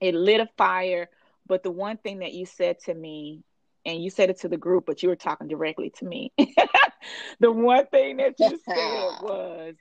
it 0.00 0.14
lit 0.14 0.40
a 0.40 0.48
fire. 0.56 1.08
But 1.46 1.62
the 1.62 1.70
one 1.70 1.98
thing 1.98 2.20
that 2.20 2.32
you 2.32 2.46
said 2.46 2.80
to 2.80 2.94
me, 2.94 3.42
and 3.84 4.02
you 4.02 4.08
said 4.08 4.30
it 4.30 4.40
to 4.40 4.48
the 4.48 4.56
group, 4.56 4.86
but 4.86 5.02
you 5.02 5.10
were 5.10 5.16
talking 5.16 5.46
directly 5.46 5.90
to 5.98 6.06
me. 6.06 6.32
the 7.38 7.52
one 7.52 7.86
thing 7.86 8.16
that 8.16 8.34
you 8.38 8.58
said 8.66 9.22
was 9.22 9.74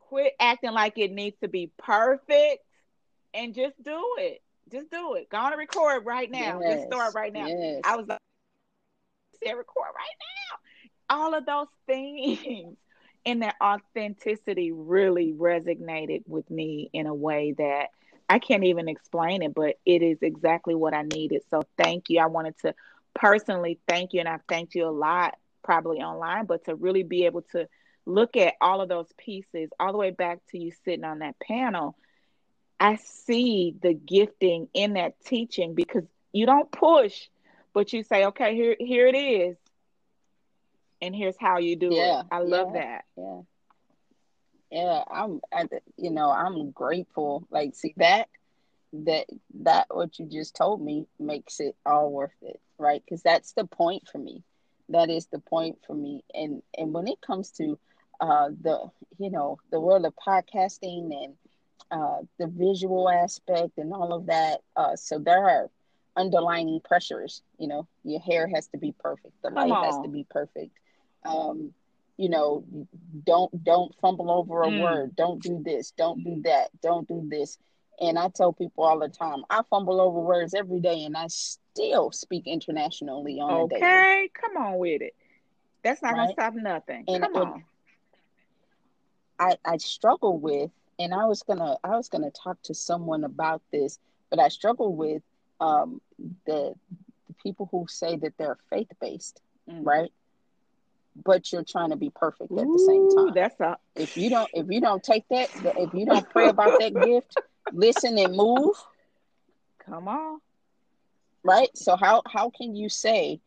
quit 0.00 0.34
acting 0.38 0.72
like 0.72 0.98
it 0.98 1.10
needs 1.10 1.36
to 1.40 1.48
be 1.48 1.72
perfect 1.78 2.62
and 3.32 3.54
just 3.54 3.82
do 3.82 4.16
it. 4.18 4.42
Just 4.70 4.90
do 4.90 5.14
it. 5.14 5.30
Go 5.30 5.38
on 5.38 5.52
and 5.52 5.58
record 5.58 6.04
right 6.04 6.30
now. 6.30 6.60
Yes. 6.60 6.74
Just 6.74 6.86
start 6.88 7.14
right 7.14 7.32
now. 7.32 7.46
Yes. 7.46 7.80
I 7.84 7.96
was 7.96 8.06
like, 8.06 8.18
say 9.42 9.54
record 9.54 9.86
right 9.94 10.16
now 10.18 10.58
all 11.08 11.34
of 11.34 11.46
those 11.46 11.68
things 11.86 12.76
and 13.24 13.42
that 13.42 13.56
authenticity 13.62 14.70
really 14.72 15.32
resonated 15.32 16.22
with 16.28 16.48
me 16.48 16.88
in 16.92 17.06
a 17.06 17.14
way 17.14 17.54
that 17.58 17.88
I 18.28 18.38
can't 18.38 18.64
even 18.64 18.88
explain 18.88 19.42
it, 19.42 19.54
but 19.54 19.76
it 19.84 20.02
is 20.02 20.18
exactly 20.22 20.74
what 20.74 20.94
I 20.94 21.02
needed. 21.02 21.42
So 21.50 21.62
thank 21.76 22.08
you. 22.08 22.20
I 22.20 22.26
wanted 22.26 22.58
to 22.60 22.74
personally 23.14 23.78
thank 23.88 24.12
you, 24.12 24.20
and 24.20 24.28
I've 24.28 24.44
thanked 24.48 24.74
you 24.74 24.86
a 24.86 24.90
lot, 24.90 25.36
probably 25.64 25.98
online, 25.98 26.46
but 26.46 26.64
to 26.64 26.74
really 26.74 27.02
be 27.02 27.26
able 27.26 27.42
to 27.52 27.68
look 28.04 28.36
at 28.36 28.54
all 28.60 28.80
of 28.80 28.88
those 28.88 29.12
pieces, 29.16 29.70
all 29.80 29.92
the 29.92 29.98
way 29.98 30.10
back 30.10 30.38
to 30.50 30.58
you 30.58 30.72
sitting 30.84 31.04
on 31.04 31.20
that 31.20 31.38
panel. 31.40 31.96
I 32.78 32.96
see 32.96 33.74
the 33.80 33.94
gifting 33.94 34.68
in 34.74 34.94
that 34.94 35.14
teaching 35.24 35.74
because 35.74 36.04
you 36.32 36.46
don't 36.46 36.70
push, 36.70 37.28
but 37.72 37.92
you 37.92 38.02
say, 38.02 38.26
okay, 38.26 38.54
here, 38.54 38.76
here 38.78 39.06
it 39.06 39.16
is 39.16 39.56
and 41.00 41.14
here's 41.14 41.36
how 41.38 41.58
you 41.58 41.76
do 41.76 41.90
yeah, 41.92 42.20
it. 42.20 42.26
I 42.30 42.38
love 42.40 42.70
yeah, 42.74 42.80
that. 42.80 43.04
Yeah. 43.16 43.40
Yeah, 44.70 45.04
I'm 45.10 45.40
I, 45.52 45.68
you 45.96 46.10
know, 46.10 46.30
I'm 46.30 46.70
grateful. 46.70 47.46
Like 47.50 47.74
see 47.74 47.94
that 47.98 48.28
that 48.92 49.26
that 49.60 49.86
what 49.90 50.18
you 50.18 50.26
just 50.26 50.56
told 50.56 50.80
me 50.80 51.06
makes 51.18 51.60
it 51.60 51.76
all 51.84 52.10
worth 52.10 52.36
it, 52.42 52.60
right? 52.78 53.02
Cuz 53.08 53.22
that's 53.22 53.52
the 53.52 53.66
point 53.66 54.08
for 54.08 54.18
me. 54.18 54.42
That 54.88 55.10
is 55.10 55.26
the 55.26 55.38
point 55.38 55.78
for 55.86 55.94
me. 55.94 56.24
And 56.34 56.62
and 56.76 56.92
when 56.92 57.06
it 57.06 57.20
comes 57.20 57.50
to 57.52 57.78
uh 58.20 58.50
the 58.60 58.90
you 59.18 59.30
know, 59.30 59.58
the 59.70 59.80
world 59.80 60.04
of 60.04 60.14
podcasting 60.16 61.24
and 61.24 61.36
uh 61.90 62.22
the 62.38 62.48
visual 62.48 63.08
aspect 63.08 63.78
and 63.78 63.92
all 63.92 64.12
of 64.12 64.26
that, 64.26 64.62
uh 64.74 64.96
so 64.96 65.18
there 65.18 65.48
are 65.48 65.70
underlining 66.16 66.80
pressures, 66.80 67.42
you 67.58 67.68
know, 67.68 67.86
your 68.02 68.20
hair 68.20 68.48
has 68.48 68.66
to 68.68 68.78
be 68.78 68.92
perfect, 68.98 69.34
the 69.42 69.50
light 69.50 69.84
has 69.84 69.98
to 70.00 70.08
be 70.08 70.24
perfect 70.24 70.72
um, 71.26 71.72
you 72.16 72.28
know, 72.28 72.64
don't 73.24 73.64
don't 73.64 73.94
fumble 74.00 74.30
over 74.30 74.62
a 74.62 74.68
mm. 74.68 74.82
word. 74.82 75.16
Don't 75.16 75.42
do 75.42 75.62
this. 75.64 75.92
Don't 75.92 76.24
do 76.24 76.42
that. 76.42 76.70
Don't 76.82 77.06
do 77.06 77.26
this. 77.28 77.58
And 78.00 78.18
I 78.18 78.28
tell 78.28 78.52
people 78.52 78.84
all 78.84 78.98
the 78.98 79.08
time, 79.08 79.42
I 79.48 79.62
fumble 79.70 80.00
over 80.00 80.20
words 80.20 80.54
every 80.54 80.80
day, 80.80 81.04
and 81.04 81.16
I 81.16 81.28
still 81.28 82.10
speak 82.10 82.46
internationally 82.46 83.40
on 83.40 83.52
okay, 83.62 83.76
Okay, 83.76 84.30
come 84.34 84.56
on 84.56 84.78
with 84.78 85.02
it. 85.02 85.14
That's 85.82 86.02
not 86.02 86.12
right? 86.12 86.16
gonna 86.16 86.32
stop 86.32 86.54
nothing. 86.54 87.04
And, 87.08 87.22
come 87.22 87.36
on. 87.36 87.64
I 89.38 89.56
I 89.64 89.76
struggle 89.78 90.38
with, 90.38 90.70
and 90.98 91.14
I 91.14 91.26
was 91.26 91.42
gonna 91.42 91.76
I 91.84 91.96
was 91.96 92.08
gonna 92.08 92.30
talk 92.30 92.60
to 92.64 92.74
someone 92.74 93.24
about 93.24 93.62
this, 93.72 93.98
but 94.30 94.40
I 94.40 94.48
struggle 94.48 94.94
with 94.94 95.22
um, 95.60 96.00
the, 96.46 96.74
the 97.28 97.34
people 97.42 97.68
who 97.70 97.86
say 97.88 98.16
that 98.16 98.36
they're 98.38 98.58
faith 98.70 98.90
based, 99.00 99.40
mm. 99.70 99.84
right? 99.84 100.12
But 101.24 101.52
you're 101.52 101.64
trying 101.64 101.90
to 101.90 101.96
be 101.96 102.10
perfect 102.10 102.52
at 102.52 102.66
the 102.66 102.78
same 102.78 103.16
time. 103.16 103.34
That's 103.34 103.60
a 103.60 103.76
if 103.94 104.16
you 104.16 104.30
don't 104.30 104.50
if 104.52 104.66
you 104.68 104.80
don't 104.80 105.02
take 105.02 105.24
that 105.30 105.48
if 105.54 105.94
you 105.94 106.06
don't 106.06 106.28
pray 106.30 106.48
about 106.48 106.78
that 106.78 106.94
gift, 107.02 107.36
listen 107.72 108.18
and 108.18 108.36
move. 108.36 108.74
Come 109.84 110.08
on. 110.08 110.40
Right? 111.42 111.70
So 111.74 111.96
how 111.96 112.22
how 112.26 112.50
can 112.50 112.74
you 112.74 112.88
say 112.88 113.40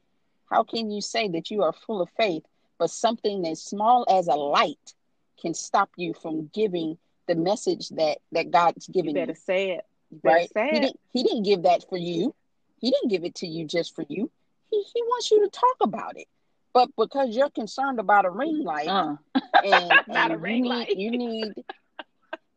how 0.49 0.63
can 0.63 0.89
you 0.89 1.01
say 1.01 1.27
that 1.29 1.51
you 1.51 1.63
are 1.63 1.73
full 1.73 2.01
of 2.01 2.09
faith, 2.17 2.43
but 2.79 2.89
something 2.89 3.45
as 3.45 3.61
small 3.61 4.05
as 4.09 4.27
a 4.27 4.35
light 4.35 4.93
can 5.41 5.53
stop 5.53 5.89
you 5.95 6.13
from 6.13 6.49
giving 6.53 6.97
the 7.27 7.35
message 7.35 7.89
that 7.89 8.17
that 8.31 8.51
God's 8.51 8.87
giving 8.87 9.15
you? 9.15 9.21
Better 9.21 9.33
you. 9.33 9.35
say 9.35 9.71
it. 9.71 9.85
right? 10.23 10.49
Say 10.53 10.69
he 10.71 10.77
it. 10.77 10.81
didn't 10.81 10.99
he 11.11 11.23
didn't 11.23 11.43
give 11.43 11.63
that 11.63 11.87
for 11.87 11.97
you. 11.97 12.33
He 12.79 12.91
didn't 12.91 13.09
give 13.09 13.25
it 13.25 13.35
to 13.35 13.47
you 13.47 13.65
just 13.65 13.95
for 13.95 14.05
you. 14.09 14.31
He 14.71 14.83
he 14.93 15.01
wants 15.03 15.29
you 15.29 15.43
to 15.43 15.49
talk 15.49 15.75
about 15.81 16.17
it. 16.17 16.27
But 16.73 16.89
because 16.97 17.35
you're 17.35 17.49
concerned 17.49 17.99
about 17.99 18.25
a 18.25 18.29
ring 18.29 18.63
light, 18.63 18.87
uh. 18.87 19.15
and, 19.63 19.93
and 20.07 20.33
a 20.33 20.37
ring 20.37 20.65
you 20.65 20.69
light. 20.69 20.89
need, 20.89 20.99
you 20.99 21.11
need 21.11 21.53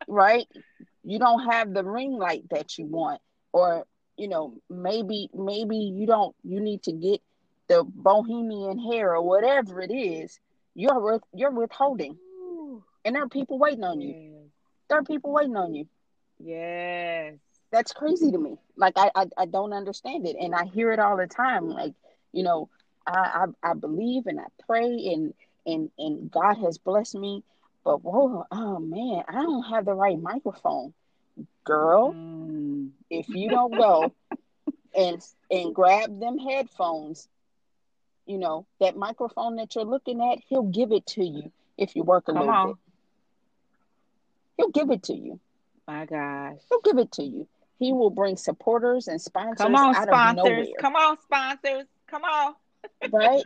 right, 0.07 0.47
you 1.02 1.19
don't 1.19 1.50
have 1.50 1.73
the 1.73 1.85
ring 1.85 2.12
light 2.12 2.45
that 2.50 2.78
you 2.78 2.87
want, 2.87 3.21
or 3.52 3.87
you 4.16 4.28
know 4.28 4.54
maybe 4.69 5.31
maybe 5.35 5.76
you 5.76 6.07
don't 6.07 6.37
you 6.45 6.61
need 6.61 6.83
to 6.83 6.92
get 6.92 7.21
the 7.69 7.85
bohemian 7.85 8.78
hair 8.78 9.14
or 9.14 9.23
whatever 9.23 9.81
it 9.81 9.92
is. 9.92 10.38
You're 10.75 11.00
with, 11.00 11.23
you're 11.35 11.50
withholding. 11.50 12.16
And 13.04 13.14
there 13.14 13.25
are 13.25 13.28
people 13.28 13.59
waiting 13.59 13.85
on 13.85 14.00
you. 14.00 14.14
Yes. 14.14 14.49
There 14.88 14.99
are 14.99 15.04
people 15.04 15.33
waiting 15.33 15.57
on 15.57 15.75
you. 15.75 15.87
Yes. 16.38 17.35
That's 17.71 17.92
crazy 17.92 18.31
to 18.31 18.38
me. 18.38 18.59
Like 18.76 18.95
I, 18.97 19.11
I, 19.14 19.26
I 19.38 19.47
don't 19.47 19.73
understand 19.73 20.26
it, 20.26 20.37
and 20.38 20.54
I 20.54 20.64
hear 20.66 20.92
it 20.92 20.99
all 20.99 21.16
the 21.16 21.26
time. 21.26 21.69
Like 21.69 21.95
you 22.33 22.42
know, 22.42 22.69
I, 23.06 23.47
I, 23.62 23.71
I 23.71 23.75
believe 23.75 24.26
and 24.26 24.40
I 24.40 24.47
pray, 24.66 24.87
and 24.87 25.35
and 25.66 25.90
and 25.99 26.30
God 26.30 26.54
has 26.59 26.78
blessed 26.78 27.16
me. 27.16 27.42
But 27.85 28.02
whoa, 28.04 28.47
oh 28.50 28.78
man, 28.78 29.25
I 29.28 29.42
don't 29.42 29.64
have 29.64 29.85
the 29.85 29.94
right 29.94 30.21
microphone, 30.21 30.94
girl. 31.64 32.14
Mm. 32.14 32.90
If 33.11 33.28
you 33.28 33.50
don't 33.50 33.76
go 33.76 34.14
and 34.97 35.21
and 35.50 35.75
grab 35.75 36.21
them 36.21 36.38
headphones, 36.38 37.28
you 38.26 38.38
know 38.38 38.66
that 38.80 38.97
microphone 38.97 39.56
that 39.56 39.75
you're 39.75 39.85
looking 39.85 40.21
at, 40.21 40.38
He'll 40.49 40.62
give 40.62 40.92
it 40.92 41.06
to 41.09 41.25
you 41.25 41.52
if 41.76 41.97
you 41.97 42.02
work 42.04 42.28
a 42.28 42.32
Come 42.32 42.40
little 42.40 42.54
on. 42.54 42.66
bit. 42.68 42.76
He'll 44.59 44.71
give 44.71 44.90
it 44.90 45.04
to 45.04 45.14
you. 45.14 45.40
My 45.88 46.06
gosh. 46.06 46.59
He'll 46.68 46.80
give 46.80 46.99
it 46.99 47.12
to 47.12 47.25
you. 47.25 47.49
He 47.78 47.92
will 47.92 48.11
bring 48.11 48.37
supporters 48.37 49.09
and 49.09 49.21
sponsors 49.21 49.59
Come 49.59 49.75
on, 49.75 49.94
sponsors. 49.94 50.68
Come 50.78 50.94
on, 50.94 51.18
sponsors. 51.21 51.87
Come 52.06 52.23
on. 52.23 52.54
Right? 53.10 53.44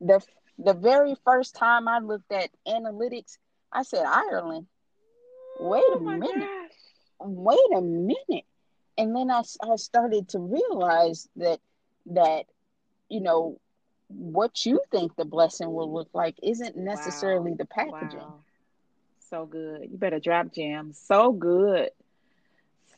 the 0.00 0.20
the 0.58 0.74
very 0.74 1.14
first 1.24 1.54
time 1.56 1.88
I 1.88 1.98
looked 1.98 2.32
at 2.32 2.50
analytics, 2.66 3.38
I 3.72 3.82
said 3.82 4.04
Ireland. 4.06 4.66
Wait 5.58 5.84
oh 5.86 5.98
a 5.98 6.00
Oh 6.00 6.04
my 6.04 6.18
minute. 6.18 6.50
gosh. 6.50 6.94
Wait 7.20 7.58
a 7.74 7.80
minute. 7.80 8.44
And 8.96 9.14
then 9.14 9.30
I, 9.30 9.42
I 9.62 9.76
started 9.76 10.28
to 10.30 10.38
realize 10.38 11.28
that 11.36 11.60
that 12.06 12.46
you 13.08 13.20
know 13.20 13.60
what 14.08 14.64
you 14.66 14.80
think 14.90 15.16
the 15.16 15.24
blessing 15.24 15.72
will 15.72 15.92
look 15.92 16.08
like 16.14 16.36
isn't 16.42 16.76
necessarily 16.76 17.54
the 17.54 17.66
packaging. 17.66 18.32
Wow. 18.32 18.44
So 19.18 19.46
good. 19.46 19.90
You 19.90 19.98
better 19.98 20.20
drop 20.20 20.52
gems. 20.52 20.98
So 20.98 21.32
good. 21.32 21.90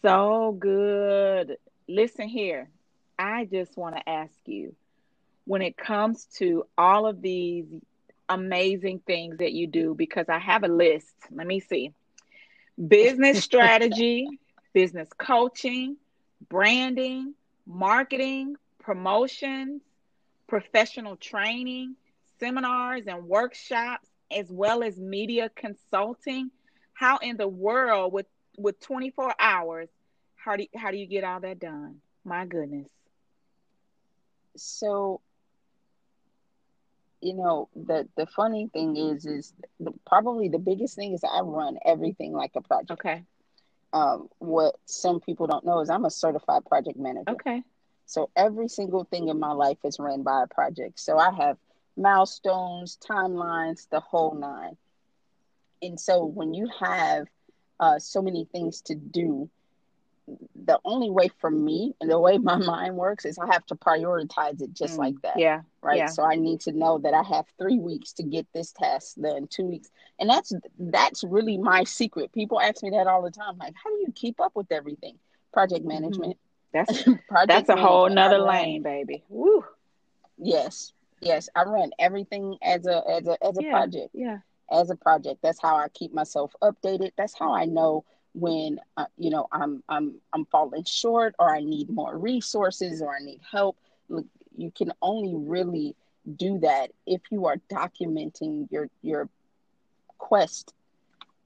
So 0.03 0.53
good. 0.59 1.57
Listen 1.89 2.29
here. 2.29 2.71
I 3.19 3.45
just 3.45 3.77
want 3.77 3.97
to 3.97 4.09
ask 4.09 4.35
you 4.47 4.75
when 5.49 5.63
it 5.63 5.79
comes 5.79 6.27
to 6.37 6.67
all 6.77 7.07
of 7.07 7.23
these 7.23 7.65
amazing 8.29 9.01
things 9.07 9.39
that 9.39 9.53
you 9.53 9.67
do, 9.67 9.95
because 9.95 10.27
I 10.29 10.39
have 10.39 10.63
a 10.63 10.69
list. 10.69 11.15
Let 11.31 11.47
me 11.47 11.61
see 11.61 11.95
business 12.87 13.39
strategy, 13.43 14.29
business 14.75 15.09
coaching, 15.17 15.97
branding, 16.51 17.35
marketing, 17.67 18.57
promotions, 18.79 19.81
professional 20.49 21.17
training, 21.17 21.97
seminars 22.39 23.05
and 23.07 23.25
workshops, 23.25 24.07
as 24.31 24.53
well 24.53 24.83
as 24.83 24.99
media 24.99 25.51
consulting. 25.57 26.51
How 26.93 27.17
in 27.19 27.39
the 27.39 27.49
world 27.49 28.13
with 28.13 28.27
with 28.59 28.79
24 28.81 29.35
hours, 29.41 29.89
how 30.37 30.57
do 30.57 30.67
how 30.77 30.91
do 30.91 30.99
you 30.99 31.07
get 31.07 31.25
all 31.25 31.41
that 31.41 31.59
done? 31.59 32.03
My 32.23 32.45
goodness. 32.45 32.89
So 34.57 35.23
you 37.21 37.35
know 37.35 37.69
the 37.75 38.09
the 38.17 38.27
funny 38.27 38.69
thing 38.73 38.97
is 38.97 39.27
is 39.27 39.53
the, 39.81 39.93
probably 40.07 40.49
the 40.49 40.59
biggest 40.59 40.95
thing 40.97 41.13
is 41.13 41.23
I 41.25 41.41
run 41.41 41.79
everything 41.85 42.33
like 42.33 42.53
a 42.57 42.61
project. 42.61 42.93
Okay. 42.93 43.25
Um, 43.93 44.29
what 44.39 44.77
some 44.85 45.21
people 45.21 45.47
don't 45.47 45.65
know 45.65 45.81
is 45.81 45.89
I'm 45.89 46.05
a 46.05 46.11
certified 46.11 46.65
project 46.67 46.99
manager. 46.99 47.31
Okay. 47.31 47.63
So 48.07 48.31
every 48.37 48.69
single 48.69 49.05
thing 49.05 49.29
in 49.29 49.39
my 49.39 49.53
life 49.53 49.79
is 49.85 49.99
ran 49.99 50.23
by 50.23 50.43
a 50.45 50.47
project. 50.47 51.01
So 51.01 51.19
I 51.19 51.31
have 51.33 51.57
milestones, 51.97 52.99
timelines, 53.07 53.89
the 53.91 54.01
whole 54.01 54.35
nine. 54.35 54.77
And 55.83 55.99
so 55.99 56.25
when 56.25 56.55
you 56.55 56.69
have 56.81 57.27
uh, 57.81 57.99
so 57.99 58.23
many 58.23 58.47
things 58.51 58.81
to 58.83 58.95
do, 58.95 59.51
the 60.65 60.79
only 60.85 61.11
way 61.11 61.29
for 61.41 61.51
me 61.51 61.95
and 62.01 62.11
the 62.11 62.19
way 62.19 62.39
my 62.39 62.57
mind 62.73 62.97
works 62.97 63.25
is 63.25 63.39
I 63.39 63.47
have 63.53 63.65
to 63.67 63.75
prioritize 63.77 64.61
it 64.61 64.73
just 64.75 64.97
Mm, 64.97 64.99
like 64.99 65.23
that. 65.23 65.39
Yeah. 65.39 65.63
Right. 65.83 65.99
yeah. 65.99 66.07
So 66.07 66.23
I 66.25 66.35
need 66.37 66.61
to 66.63 66.73
know 66.73 66.99
that 66.99 67.15
I 67.15 67.23
have 67.23 67.47
three 67.59 67.79
weeks 67.79 68.13
to 68.15 68.23
get 68.23 68.47
this 68.53 68.73
task 68.73 69.17
done, 69.21 69.47
two 69.49 69.65
weeks. 69.67 69.89
And 70.19 70.29
that's 70.29 70.53
that's 70.79 71.25
really 71.25 71.57
my 71.57 71.85
secret. 71.85 72.33
People 72.33 72.61
ask 72.61 72.83
me 72.83 72.91
that 72.91 73.07
all 73.07 73.23
the 73.23 73.31
time. 73.31 73.57
Like, 73.59 73.75
how 73.83 73.91
do 73.91 73.97
you 73.97 74.13
keep 74.15 74.41
up 74.41 74.53
with 74.55 74.71
everything? 74.73 75.19
Project 75.53 75.81
Mm-hmm. 75.81 75.89
management. 75.89 76.37
That's 76.75 77.03
Project 77.29 77.49
that's 77.49 77.69
a 77.71 77.77
whole. 77.77 78.09
Nother 78.11 78.39
lane, 78.39 78.83
baby. 78.83 79.25
Woo. 79.29 79.65
Yes, 80.37 80.93
yes, 81.21 81.49
I 81.55 81.65
run 81.65 81.91
everything 81.99 82.59
as 82.63 82.87
a 82.87 83.03
as 83.09 83.27
a 83.27 83.37
as 83.45 83.59
a 83.59 83.63
Yeah. 83.63 83.71
project. 83.71 84.11
Yeah. 84.15 84.39
As 84.71 84.91
a 84.91 84.97
project, 84.97 85.41
that's 85.43 85.61
how 85.61 85.77
I 85.77 85.89
keep 85.89 86.13
myself 86.13 86.55
updated. 86.63 87.13
That's 87.17 87.35
how 87.39 87.55
I 87.55 87.65
know 87.65 88.05
when 88.39 88.81
uh, 88.97 89.07
you 89.17 89.31
know 89.31 89.47
I'm 89.53 89.83
I'm 89.89 90.15
I'm 90.33 90.45
falling 90.47 90.85
short 90.85 91.35
or 91.39 91.55
I 91.55 91.61
need 91.61 91.91
more 91.91 92.17
resources 92.17 93.03
or 93.03 93.15
I 93.15 93.21
need 93.21 93.41
help. 93.51 93.77
Look, 94.09 94.27
you 94.57 94.71
can 94.71 94.93
only 95.03 95.35
really 95.35 95.97
do 96.37 96.59
that 96.59 96.91
if 97.07 97.21
you 97.31 97.47
are 97.47 97.57
documenting 97.71 98.71
your 98.71 98.89
your 99.03 99.29
quest 100.19 100.75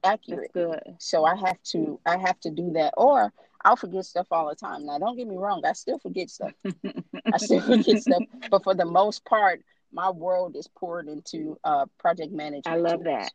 accurate. 0.03 0.51
good. 0.53 0.95
So 0.99 1.25
I 1.25 1.35
have 1.35 1.61
to 1.71 1.99
I 2.05 2.17
have 2.17 2.39
to 2.41 2.49
do 2.49 2.71
that 2.73 2.93
or 2.97 3.31
I'll 3.65 3.77
forget 3.77 4.05
stuff 4.05 4.27
all 4.31 4.49
the 4.49 4.55
time. 4.55 4.85
Now 4.85 4.97
don't 4.99 5.15
get 5.15 5.27
me 5.27 5.37
wrong, 5.37 5.63
I 5.65 5.73
still 5.73 5.99
forget 5.99 6.29
stuff. 6.29 6.51
I 7.31 7.37
still 7.37 7.61
forget 7.65 8.01
stuff, 8.01 8.23
but 8.51 8.63
for 8.63 8.75
the 8.75 8.85
most 8.85 9.23
part, 9.25 9.61
my 9.91 10.09
world 10.09 10.55
is 10.55 10.67
poured 10.67 11.07
into 11.07 11.57
uh 11.63 11.85
project 11.99 12.33
management. 12.33 12.67
I 12.67 12.75
love 12.75 13.03
tools. 13.03 13.05
that. 13.05 13.31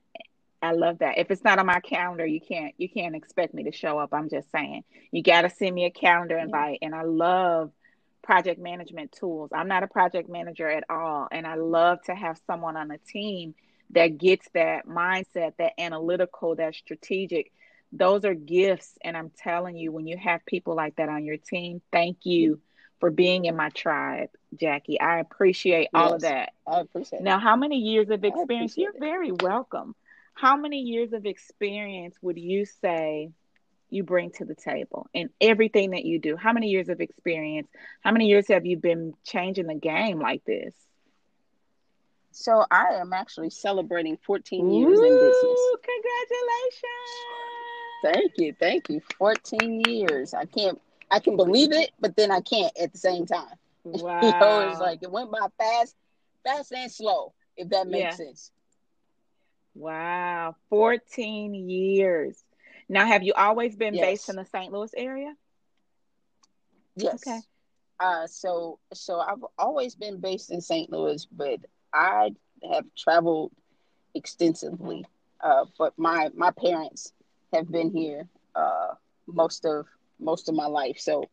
I 0.60 0.72
love 0.72 0.98
that. 0.98 1.18
If 1.18 1.30
it's 1.30 1.44
not 1.44 1.58
on 1.58 1.66
my 1.66 1.80
calendar, 1.80 2.26
you 2.26 2.40
can't 2.40 2.74
you 2.78 2.88
can't 2.88 3.14
expect 3.14 3.54
me 3.54 3.64
to 3.64 3.72
show 3.72 3.98
up. 3.98 4.12
I'm 4.12 4.28
just 4.28 4.50
saying. 4.50 4.84
You 5.12 5.22
got 5.22 5.42
to 5.42 5.50
send 5.50 5.74
me 5.74 5.84
a 5.84 5.90
calendar 5.90 6.36
invite 6.36 6.78
and 6.82 6.94
I 6.94 7.02
love 7.02 7.70
project 8.22 8.60
management 8.60 9.12
tools. 9.12 9.50
I'm 9.52 9.68
not 9.68 9.82
a 9.82 9.86
project 9.86 10.28
manager 10.28 10.68
at 10.68 10.84
all 10.90 11.28
and 11.30 11.46
I 11.46 11.54
love 11.54 12.02
to 12.04 12.14
have 12.14 12.40
someone 12.46 12.76
on 12.76 12.90
a 12.90 12.98
team 12.98 13.54
that 13.90 14.18
gets 14.18 14.48
that 14.54 14.86
mindset, 14.86 15.52
that 15.58 15.72
analytical, 15.78 16.56
that 16.56 16.74
strategic. 16.74 17.52
Those 17.92 18.24
are 18.24 18.34
gifts 18.34 18.98
and 19.02 19.16
I'm 19.16 19.30
telling 19.30 19.76
you 19.76 19.92
when 19.92 20.06
you 20.06 20.18
have 20.18 20.44
people 20.44 20.74
like 20.74 20.96
that 20.96 21.08
on 21.08 21.24
your 21.24 21.38
team, 21.38 21.80
thank 21.92 22.26
you 22.26 22.60
for 23.00 23.10
being 23.10 23.44
in 23.44 23.56
my 23.56 23.70
tribe, 23.70 24.30
Jackie. 24.58 25.00
I 25.00 25.20
appreciate 25.20 25.88
all 25.94 26.14
of 26.14 26.22
that. 26.22 26.52
I 26.66 26.80
appreciate 26.80 27.22
Now, 27.22 27.38
how 27.38 27.56
many 27.56 27.78
years 27.78 28.10
of 28.10 28.24
experience? 28.24 28.76
You're 28.76 28.98
very 28.98 29.30
welcome. 29.30 29.94
How 30.40 30.56
many 30.56 30.78
years 30.82 31.12
of 31.12 31.26
experience 31.26 32.16
would 32.22 32.38
you 32.38 32.64
say 32.64 33.30
you 33.90 34.04
bring 34.04 34.30
to 34.32 34.44
the 34.44 34.54
table 34.54 35.08
in 35.12 35.30
everything 35.40 35.90
that 35.90 36.04
you 36.04 36.20
do? 36.20 36.36
How 36.36 36.52
many 36.52 36.68
years 36.68 36.88
of 36.88 37.00
experience? 37.00 37.68
How 38.02 38.12
many 38.12 38.26
years 38.26 38.46
have 38.48 38.64
you 38.64 38.76
been 38.76 39.14
changing 39.26 39.66
the 39.66 39.74
game 39.74 40.20
like 40.20 40.44
this? 40.44 40.74
So 42.30 42.64
I 42.70 42.94
am 43.00 43.12
actually 43.12 43.50
celebrating 43.50 44.16
14 44.24 44.70
years 44.70 45.00
in 45.00 45.18
business. 45.18 45.60
Congratulations. 45.82 46.82
Thank 48.04 48.32
you, 48.38 48.54
thank 48.60 48.88
you. 48.90 49.00
14 49.18 49.80
years. 49.88 50.34
I 50.34 50.44
can't 50.44 50.80
I 51.10 51.18
can 51.18 51.36
believe 51.36 51.72
it, 51.72 51.90
but 51.98 52.16
then 52.16 52.30
I 52.30 52.40
can't 52.42 52.72
at 52.80 52.92
the 52.92 52.98
same 52.98 53.26
time. 53.26 53.56
Wow. 53.84 54.20
You 54.22 54.32
know, 54.38 54.60
it's 54.60 54.78
like 54.80 55.02
it 55.02 55.10
went 55.10 55.32
by 55.32 55.48
fast, 55.58 55.96
fast 56.44 56.72
and 56.72 56.90
slow, 56.92 57.32
if 57.56 57.70
that 57.70 57.88
makes 57.88 58.18
Yeah. 58.20 58.26
sense. 58.26 58.52
Wow. 59.78 60.56
14 60.70 61.54
years. 61.54 62.42
Now, 62.88 63.06
have 63.06 63.22
you 63.22 63.32
always 63.34 63.76
been 63.76 63.94
Yes. 63.94 64.04
based 64.06 64.28
in 64.30 64.36
the 64.36 64.44
St. 64.44 64.72
Louis 64.72 64.90
area? 64.96 65.34
Yes. 66.96 67.26
Okay. 67.26 67.40
Uh, 68.00 68.26
so 68.26 68.78
so 68.92 69.18
I've 69.20 69.44
always 69.58 69.94
been 69.94 70.20
based 70.20 70.50
in 70.50 70.60
St. 70.60 70.90
Louis, 70.90 71.26
but 71.30 71.60
I 71.92 72.30
have 72.72 72.84
traveled 72.96 73.52
extensively. 74.14 75.04
Uh, 75.40 75.64
but 75.78 75.98
my 75.98 76.30
my 76.34 76.50
parents 76.50 77.12
have 77.52 77.70
been 77.70 77.90
here 77.90 78.28
uh, 78.54 78.94
most 79.26 79.64
of 79.64 79.86
most 80.20 80.48
of 80.48 80.54
my 80.54 80.66
life, 80.66 80.98
so 80.98 81.24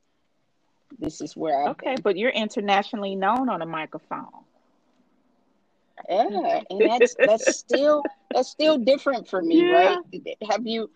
this 0.99 1.21
is 1.21 1.35
where 1.35 1.63
I've 1.63 1.71
Okay, 1.71 1.95
but 2.03 2.17
you're 2.17 2.31
internationally 2.31 3.15
known 3.15 3.49
on 3.49 3.61
a 3.61 3.65
microphone. 3.65 4.44
Yeah, 6.09 6.61
and 6.69 6.85
that's 6.85 7.15
that's 7.23 7.45
still 7.45 8.07
that's 8.33 8.49
still 8.49 8.77
different 8.77 9.27
for 9.27 9.41
me, 9.41 9.65
Yeah. 9.65 9.69
right? 9.69 9.99
Have 10.49 10.65
you? 10.65 10.89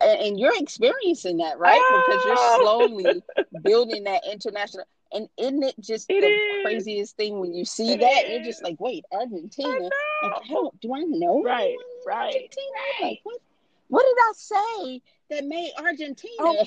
And 0.00 0.38
you're 0.38 0.56
experiencing 0.58 1.38
that, 1.38 1.58
right? 1.58 1.84
Because 1.92 2.24
you're 2.24 2.36
Oh. 2.36 2.58
slowly 2.58 3.24
building 3.62 4.04
that 4.04 4.22
international. 4.30 4.84
And 5.12 5.28
isn't 5.38 5.62
it 5.62 5.74
just 5.80 6.08
It 6.08 6.24
the 6.24 6.28
is. 6.28 6.40
craziest 6.62 7.16
thing 7.16 7.38
when 7.40 7.54
you 7.54 7.64
see 7.64 7.94
It 7.94 8.00
that? 8.00 8.28
You're 8.28 8.40
just 8.40 8.62
like, 8.62 8.76
wait, 8.80 9.04
Argentina. 9.12 9.90
I 10.22 10.28
Like. 10.28 10.32
I 10.44 10.48
don't, 10.48 10.74
I 10.94 11.02
know 11.04 11.42
Right, 11.42 11.76
right, 12.06 12.26
Argentina? 12.26 12.66
right. 13.00 13.02
Like, 13.10 13.20
what? 13.22 13.40
What 13.88 14.04
did 14.04 14.16
I 14.18 14.32
say 14.34 15.02
that 15.30 15.44
made 15.46 15.70
Argentina? 15.78 16.50
Okay, 16.50 16.64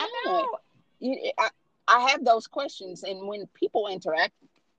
I 0.00 0.08
know. 0.26 0.58
I, 1.38 1.48
I 1.88 2.10
have 2.10 2.24
those 2.24 2.46
questions, 2.46 3.02
and 3.02 3.26
when 3.26 3.46
people 3.54 3.88
interact 3.88 4.34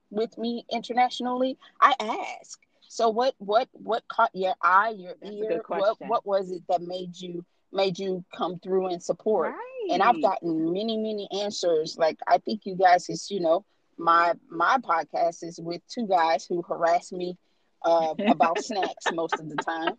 with 0.09 0.37
me 0.37 0.65
internationally, 0.71 1.57
I 1.81 1.93
ask. 1.99 2.59
So 2.87 3.09
what 3.09 3.35
what 3.39 3.67
what 3.73 4.07
caught 4.07 4.31
your 4.33 4.53
eye, 4.61 4.95
your 4.97 5.15
That's 5.21 5.35
ear? 5.35 5.61
What 5.67 5.97
what 6.01 6.25
was 6.25 6.51
it 6.51 6.63
that 6.69 6.81
made 6.81 7.19
you 7.19 7.43
made 7.71 7.99
you 7.99 8.23
come 8.35 8.59
through 8.59 8.87
and 8.87 9.01
support? 9.03 9.53
Right. 9.53 9.89
And 9.91 10.01
I've 10.01 10.21
gotten 10.21 10.71
many 10.71 10.97
many 10.97 11.27
answers. 11.41 11.97
Like 11.97 12.17
I 12.27 12.37
think 12.37 12.61
you 12.65 12.75
guys 12.75 13.09
is 13.09 13.29
you 13.29 13.39
know 13.39 13.65
my 13.97 14.33
my 14.49 14.77
podcast 14.77 15.43
is 15.43 15.59
with 15.59 15.81
two 15.87 16.07
guys 16.07 16.45
who 16.45 16.61
harass 16.61 17.11
me 17.11 17.37
uh, 17.83 18.13
about 18.27 18.59
snacks 18.59 19.05
most 19.13 19.39
of 19.39 19.49
the 19.49 19.55
time. 19.57 19.95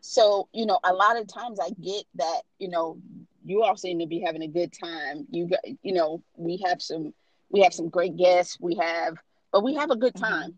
So 0.00 0.48
you 0.52 0.66
know, 0.66 0.78
a 0.84 0.92
lot 0.92 1.18
of 1.18 1.26
times 1.28 1.58
I 1.60 1.70
get 1.70 2.04
that 2.16 2.42
you 2.58 2.68
know 2.68 2.98
you 3.44 3.62
all 3.62 3.76
seem 3.76 3.98
to 4.00 4.06
be 4.06 4.20
having 4.20 4.42
a 4.42 4.48
good 4.48 4.72
time. 4.72 5.26
You 5.30 5.46
got 5.46 5.60
you 5.82 5.94
know 5.94 6.22
we 6.36 6.62
have 6.66 6.82
some 6.82 7.14
we 7.52 7.60
have 7.60 7.74
some 7.74 7.88
great 7.88 8.16
guests. 8.16 8.58
We 8.60 8.74
have 8.76 9.18
but 9.52 9.62
we 9.62 9.74
have 9.74 9.90
a 9.90 9.96
good 9.96 10.14
mm-hmm. 10.14 10.32
time 10.32 10.54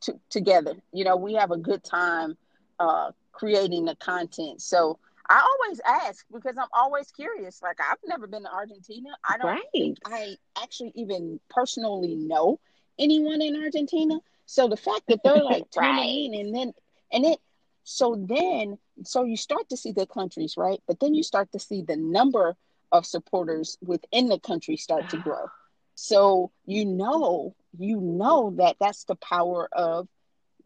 t- 0.00 0.20
together. 0.30 0.74
You 0.92 1.04
know, 1.04 1.16
we 1.16 1.34
have 1.34 1.52
a 1.52 1.58
good 1.58 1.84
time 1.84 2.36
uh, 2.80 3.12
creating 3.30 3.84
the 3.84 3.94
content. 3.96 4.60
So 4.60 4.98
I 5.28 5.40
always 5.40 5.80
ask 5.86 6.24
because 6.32 6.56
I'm 6.58 6.68
always 6.72 7.10
curious. 7.12 7.62
Like 7.62 7.78
I've 7.80 7.98
never 8.06 8.26
been 8.26 8.42
to 8.42 8.52
Argentina. 8.52 9.10
I 9.24 9.38
don't 9.38 9.46
right. 9.46 9.62
think 9.70 9.98
I 10.04 10.36
actually 10.60 10.92
even 10.96 11.38
personally 11.48 12.16
know 12.16 12.58
anyone 12.98 13.40
in 13.40 13.62
Argentina. 13.62 14.18
So 14.46 14.68
the 14.68 14.76
fact 14.76 15.02
that 15.08 15.20
they're 15.22 15.44
like 15.44 15.70
tuning 15.70 15.90
right. 15.90 16.06
in 16.06 16.34
and 16.34 16.54
then 16.54 16.74
and 17.12 17.24
it 17.24 17.38
so 17.84 18.16
then 18.28 18.78
so 19.04 19.24
you 19.24 19.36
start 19.36 19.68
to 19.68 19.76
see 19.76 19.92
the 19.92 20.06
countries, 20.06 20.54
right? 20.56 20.80
But 20.86 21.00
then 21.00 21.14
you 21.14 21.22
start 21.22 21.52
to 21.52 21.58
see 21.58 21.82
the 21.82 21.96
number 21.96 22.56
of 22.90 23.06
supporters 23.06 23.78
within 23.82 24.28
the 24.28 24.38
country 24.38 24.76
start 24.76 25.08
to 25.10 25.16
grow. 25.16 25.46
So 25.94 26.50
you 26.66 26.84
know 26.84 27.54
you 27.78 28.00
know 28.00 28.54
that 28.58 28.76
that's 28.80 29.04
the 29.04 29.16
power 29.16 29.68
of 29.72 30.08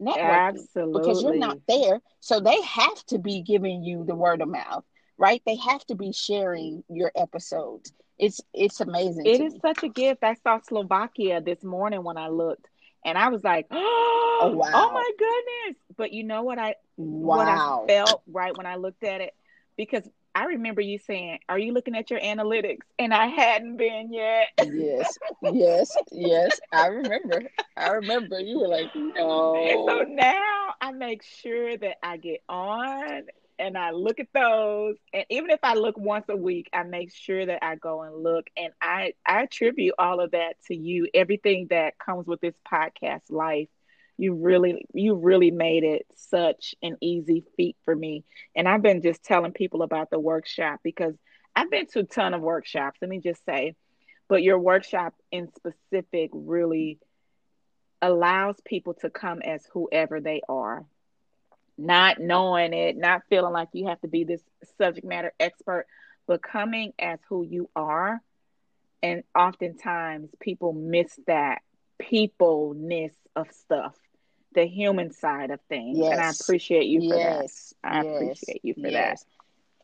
networking 0.01 0.59
Absolutely. 0.59 0.99
because 0.99 1.23
you're 1.23 1.37
not 1.37 1.59
there. 1.67 1.99
So 2.19 2.39
they 2.39 2.61
have 2.61 3.05
to 3.07 3.19
be 3.19 3.41
giving 3.41 3.83
you 3.83 4.03
the 4.03 4.15
word 4.15 4.41
of 4.41 4.49
mouth, 4.49 4.83
right? 5.17 5.41
They 5.45 5.55
have 5.55 5.85
to 5.87 5.95
be 5.95 6.11
sharing 6.11 6.83
your 6.89 7.11
episodes. 7.15 7.91
It's 8.17 8.41
it's 8.53 8.81
amazing. 8.81 9.25
It 9.25 9.41
is 9.41 9.53
me. 9.53 9.59
such 9.61 9.83
a 9.83 9.89
gift. 9.89 10.23
I 10.23 10.35
saw 10.35 10.59
Slovakia 10.59 11.41
this 11.41 11.63
morning 11.63 12.03
when 12.03 12.17
I 12.17 12.29
looked, 12.29 12.67
and 13.05 13.17
I 13.17 13.29
was 13.29 13.43
like, 13.43 13.67
"Oh, 13.71 14.51
wow. 14.55 14.71
oh 14.73 14.91
my 14.93 15.11
goodness!" 15.17 15.81
But 15.95 16.13
you 16.13 16.23
know 16.23 16.41
what 16.41 16.57
I 16.57 16.75
wow. 16.97 17.37
what 17.37 17.47
I 17.47 17.93
felt 17.93 18.23
right 18.27 18.55
when 18.57 18.65
I 18.65 18.75
looked 18.75 19.03
at 19.03 19.21
it 19.21 19.35
because 19.77 20.03
I 20.37 20.45
remember 20.45 20.81
you 20.81 20.99
saying, 20.99 21.39
"Are 21.49 21.59
you 21.59 21.73
looking 21.73 21.95
at 21.95 22.11
your 22.11 22.19
analytics?" 22.19 22.85
And 22.99 23.13
I 23.13 23.27
hadn't 23.27 23.77
been 23.77 24.13
yet. 24.13 24.49
yes, 24.59 25.17
yes, 25.41 25.97
yes. 26.11 26.59
I 26.71 26.87
remember. 26.87 27.43
I 27.75 27.89
remember. 27.89 28.39
You 28.39 28.59
were 28.59 28.67
like, 28.67 28.91
"No." 28.95 29.55
And 29.65 29.81
so 29.87 30.03
now 30.07 30.73
I 30.81 30.91
make 30.91 31.23
sure 31.23 31.77
that 31.77 31.97
I 32.03 32.17
get 32.17 32.41
on 32.49 33.23
and 33.59 33.77
I 33.77 33.91
look 33.91 34.19
at 34.19 34.27
those. 34.33 34.95
And 35.13 35.25
even 35.29 35.49
if 35.51 35.59
I 35.63 35.73
look 35.75 35.97
once 35.97 36.25
a 36.29 36.37
week, 36.37 36.69
I 36.73 36.83
make 36.83 37.11
sure 37.13 37.45
that 37.45 37.63
I 37.63 37.75
go 37.75 38.03
and 38.03 38.23
look. 38.23 38.47
And 38.57 38.73
I 38.81 39.13
I 39.25 39.43
attribute 39.43 39.95
all 39.97 40.19
of 40.21 40.31
that 40.31 40.55
to 40.67 40.75
you. 40.75 41.07
Everything 41.13 41.67
that 41.69 41.97
comes 41.99 42.27
with 42.27 42.41
this 42.41 42.55
podcast 42.71 43.31
life 43.31 43.69
you 44.17 44.33
really 44.33 44.85
you 44.93 45.15
really 45.15 45.51
made 45.51 45.83
it 45.83 46.05
such 46.15 46.75
an 46.81 46.97
easy 47.01 47.43
feat 47.55 47.77
for 47.85 47.95
me. 47.95 48.23
And 48.55 48.67
i've 48.67 48.81
been 48.81 49.01
just 49.01 49.23
telling 49.23 49.53
people 49.53 49.83
about 49.83 50.09
the 50.09 50.19
workshop 50.19 50.79
because 50.83 51.13
i've 51.55 51.69
been 51.71 51.87
to 51.87 51.99
a 51.99 52.03
ton 52.03 52.33
of 52.33 52.41
workshops 52.41 52.99
let 53.01 53.09
me 53.09 53.19
just 53.19 53.43
say. 53.45 53.75
But 54.29 54.43
your 54.43 54.59
workshop 54.59 55.13
in 55.31 55.47
specific 55.55 56.31
really 56.33 56.99
allows 58.01 58.57
people 58.65 58.93
to 58.95 59.09
come 59.09 59.41
as 59.41 59.65
whoever 59.71 60.19
they 60.19 60.41
are. 60.49 60.85
Not 61.77 62.19
knowing 62.19 62.73
it 62.73 62.97
not 62.97 63.21
feeling 63.29 63.53
like 63.53 63.69
you 63.73 63.87
have 63.87 64.01
to 64.01 64.07
be 64.07 64.23
this 64.23 64.41
subject 64.77 65.05
matter 65.05 65.31
expert 65.39 65.85
but 66.27 66.41
coming 66.41 66.91
as 66.99 67.19
who 67.29 67.43
you 67.43 67.69
are. 67.75 68.21
And 69.01 69.23
oftentimes 69.37 70.29
people 70.39 70.73
miss 70.73 71.17
that 71.27 71.59
peopleness 71.99 73.13
of 73.35 73.51
stuff 73.51 73.95
the 74.53 74.65
human 74.65 75.11
side 75.11 75.51
of 75.51 75.59
things. 75.69 75.97
Yes. 75.97 76.11
And 76.11 76.21
I 76.21 76.31
appreciate 76.31 76.85
you 76.85 77.09
for 77.09 77.15
that. 77.15 77.41
yes. 77.41 77.73
that. 77.83 77.91
I 77.91 78.03
yes. 78.03 78.15
appreciate 78.15 78.65
you 78.65 78.73
for 78.73 78.91
that. 78.91 79.19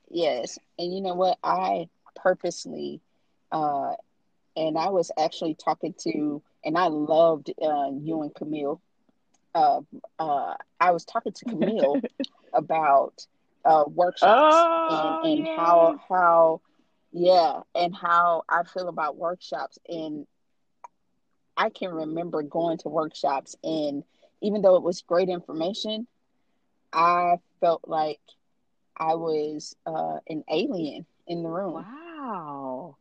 Yes. 0.09 0.59
And 0.77 0.93
you 0.93 1.01
know 1.01 1.15
what? 1.15 1.37
I 1.43 1.89
purposely, 2.15 3.01
uh, 3.51 3.93
and 4.55 4.77
I 4.77 4.89
was 4.89 5.11
actually 5.17 5.55
talking 5.55 5.93
to, 6.03 6.41
and 6.63 6.77
I 6.77 6.87
loved 6.87 7.51
uh, 7.61 7.89
you 7.91 8.21
and 8.21 8.33
Camille. 8.33 8.81
Uh, 9.55 9.81
uh, 10.17 10.55
I 10.79 10.91
was 10.91 11.05
talking 11.05 11.31
to 11.33 11.45
Camille 11.45 12.01
about 12.53 13.25
uh, 13.65 13.83
workshops 13.87 14.55
oh, 14.55 15.21
and, 15.23 15.39
and 15.39 15.47
yeah. 15.47 15.55
how 15.55 15.99
how 16.09 16.61
yeah, 17.13 17.61
and 17.75 17.95
how 17.95 18.43
I 18.49 18.63
feel 18.63 18.89
about 18.89 19.15
workshops. 19.15 19.77
And 19.87 20.25
I 21.55 21.69
can 21.69 21.91
remember 21.91 22.41
going 22.41 22.79
to 22.79 22.89
workshops 22.89 23.55
and 23.63 24.03
even 24.43 24.61
though 24.61 24.75
it 24.75 24.83
was 24.83 25.01
great 25.01 25.29
information, 25.29 26.05
I 26.91 27.37
felt 27.59 27.81
like 27.87 28.19
I 28.95 29.15
was 29.15 29.75
uh, 29.87 30.17
an 30.27 30.43
alien 30.51 31.07
in 31.25 31.41
the 31.41 31.49
room. 31.49 31.73
Wow. 31.73 32.97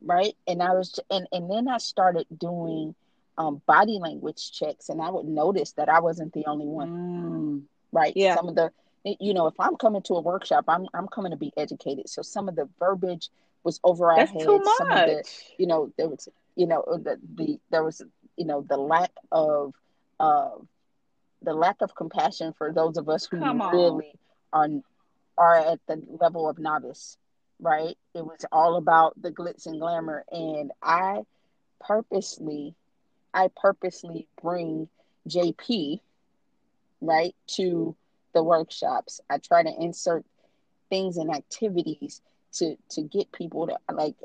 Right. 0.00 0.34
And 0.46 0.62
I 0.62 0.72
was, 0.72 0.98
and, 1.10 1.26
and 1.32 1.50
then 1.50 1.68
I 1.68 1.78
started 1.78 2.26
doing 2.38 2.94
um, 3.36 3.60
body 3.66 3.98
language 4.00 4.52
checks, 4.52 4.88
and 4.88 5.02
I 5.02 5.10
would 5.10 5.26
notice 5.26 5.72
that 5.72 5.90
I 5.90 6.00
wasn't 6.00 6.32
the 6.32 6.46
only 6.46 6.66
one. 6.66 6.90
Mm. 6.90 7.62
Right. 7.92 8.16
Yeah. 8.16 8.36
Some 8.36 8.48
of 8.48 8.54
the, 8.54 8.72
you 9.20 9.34
know, 9.34 9.46
if 9.46 9.54
I'm 9.60 9.76
coming 9.76 10.02
to 10.02 10.14
a 10.14 10.20
workshop, 10.20 10.64
I'm 10.68 10.86
I'm 10.92 11.06
coming 11.08 11.30
to 11.30 11.36
be 11.36 11.52
educated. 11.56 12.08
So 12.08 12.22
some 12.22 12.48
of 12.48 12.56
the 12.56 12.68
verbiage 12.78 13.28
was 13.62 13.78
over 13.84 14.10
our 14.10 14.18
That's 14.18 14.32
heads. 14.32 14.44
Too 14.44 14.58
much. 14.58 14.76
Some 14.78 14.90
of 14.90 15.06
the, 15.06 15.22
you 15.58 15.66
know, 15.66 15.92
there 15.96 16.08
was, 16.08 16.28
you 16.56 16.66
know, 16.66 16.82
the 16.88 17.20
the 17.36 17.60
there 17.70 17.84
was, 17.84 18.02
you 18.36 18.44
know, 18.44 18.62
the 18.62 18.76
lack 18.76 19.12
of 19.30 19.74
uh, 20.20 20.50
the 21.42 21.54
lack 21.54 21.76
of 21.80 21.94
compassion 21.94 22.52
for 22.56 22.72
those 22.72 22.96
of 22.96 23.08
us 23.08 23.26
who 23.26 23.38
really 23.72 24.18
are 24.52 24.68
are 25.38 25.56
at 25.56 25.80
the 25.86 26.02
level 26.20 26.48
of 26.48 26.58
novice, 26.58 27.18
right? 27.60 27.96
It 28.14 28.24
was 28.24 28.44
all 28.50 28.76
about 28.76 29.20
the 29.20 29.30
glitz 29.30 29.66
and 29.66 29.80
glamour, 29.80 30.24
and 30.30 30.72
I 30.82 31.24
purposely, 31.80 32.74
I 33.34 33.50
purposely 33.54 34.28
bring 34.40 34.88
JP, 35.28 36.00
right, 37.00 37.34
to 37.48 37.94
the 38.32 38.42
workshops. 38.42 39.20
I 39.28 39.38
try 39.38 39.62
to 39.62 39.82
insert 39.82 40.24
things 40.88 41.16
and 41.16 41.34
activities 41.34 42.22
to 42.54 42.76
to 42.90 43.02
get 43.02 43.32
people 43.32 43.66
to 43.66 43.76
like 43.92 44.16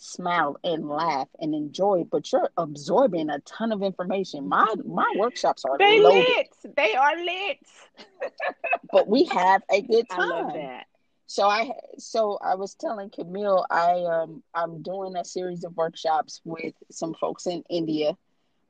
smile 0.00 0.56
and 0.64 0.88
laugh 0.88 1.28
and 1.38 1.54
enjoy, 1.54 2.04
but 2.10 2.32
you're 2.32 2.50
absorbing 2.56 3.30
a 3.30 3.38
ton 3.40 3.72
of 3.72 3.82
information. 3.82 4.48
My 4.48 4.66
my 4.84 5.12
workshops 5.16 5.64
are 5.64 5.78
they 5.78 6.00
loaded. 6.00 6.26
lit. 6.28 6.76
They 6.76 6.94
are 6.94 7.16
lit. 7.16 7.58
but 8.92 9.08
we 9.08 9.24
have 9.24 9.62
a 9.70 9.82
good 9.82 10.08
time. 10.08 10.32
I 10.32 10.42
love 10.42 10.52
that. 10.54 10.86
So 11.26 11.48
I 11.48 11.70
so 11.98 12.38
I 12.42 12.56
was 12.56 12.74
telling 12.74 13.10
Camille 13.10 13.64
I 13.70 14.02
um 14.04 14.42
I'm 14.54 14.82
doing 14.82 15.16
a 15.16 15.24
series 15.24 15.64
of 15.64 15.76
workshops 15.76 16.40
with 16.44 16.74
some 16.90 17.14
folks 17.14 17.46
in 17.46 17.62
India 17.68 18.16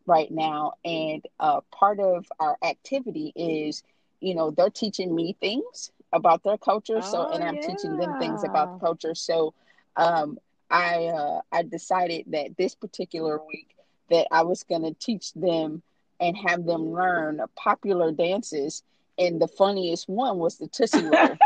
right 0.07 0.31
now, 0.31 0.75
and 0.85 1.25
uh, 1.39 1.61
part 1.71 2.01
of 2.01 2.27
our 2.41 2.59
activity 2.63 3.33
is 3.37 3.83
you 4.21 4.35
know 4.35 4.51
they're 4.51 4.71
teaching 4.71 5.15
me 5.15 5.37
things 5.41 5.91
about 6.13 6.43
their 6.43 6.59
culture, 6.59 6.99
oh, 6.99 7.01
so 7.01 7.29
and 7.29 7.43
I'm 7.43 7.57
yeah. 7.57 7.67
teaching 7.67 7.97
them 7.97 8.19
things 8.19 8.45
about 8.45 8.75
the 8.75 8.79
culture. 8.85 9.15
So 9.15 9.55
um, 9.97 10.39
I 10.71 11.07
uh, 11.07 11.41
I 11.51 11.63
decided 11.63 12.27
that 12.29 12.57
this 12.57 12.75
particular 12.75 13.41
week 13.47 13.75
that 14.11 14.27
I 14.31 14.43
was 14.43 14.63
going 14.63 14.83
to 14.83 14.95
teach 14.95 15.33
them 15.35 15.83
and 16.21 16.37
have 16.37 16.65
them 16.67 16.93
learn 16.93 17.41
popular 17.57 18.13
dances. 18.13 18.83
And 19.19 19.41
the 19.41 19.49
funniest 19.49 20.09
one 20.09 20.39
was 20.39 20.59
the 20.59 20.69
Tootsie 20.69 21.03
Roll. 21.03 21.13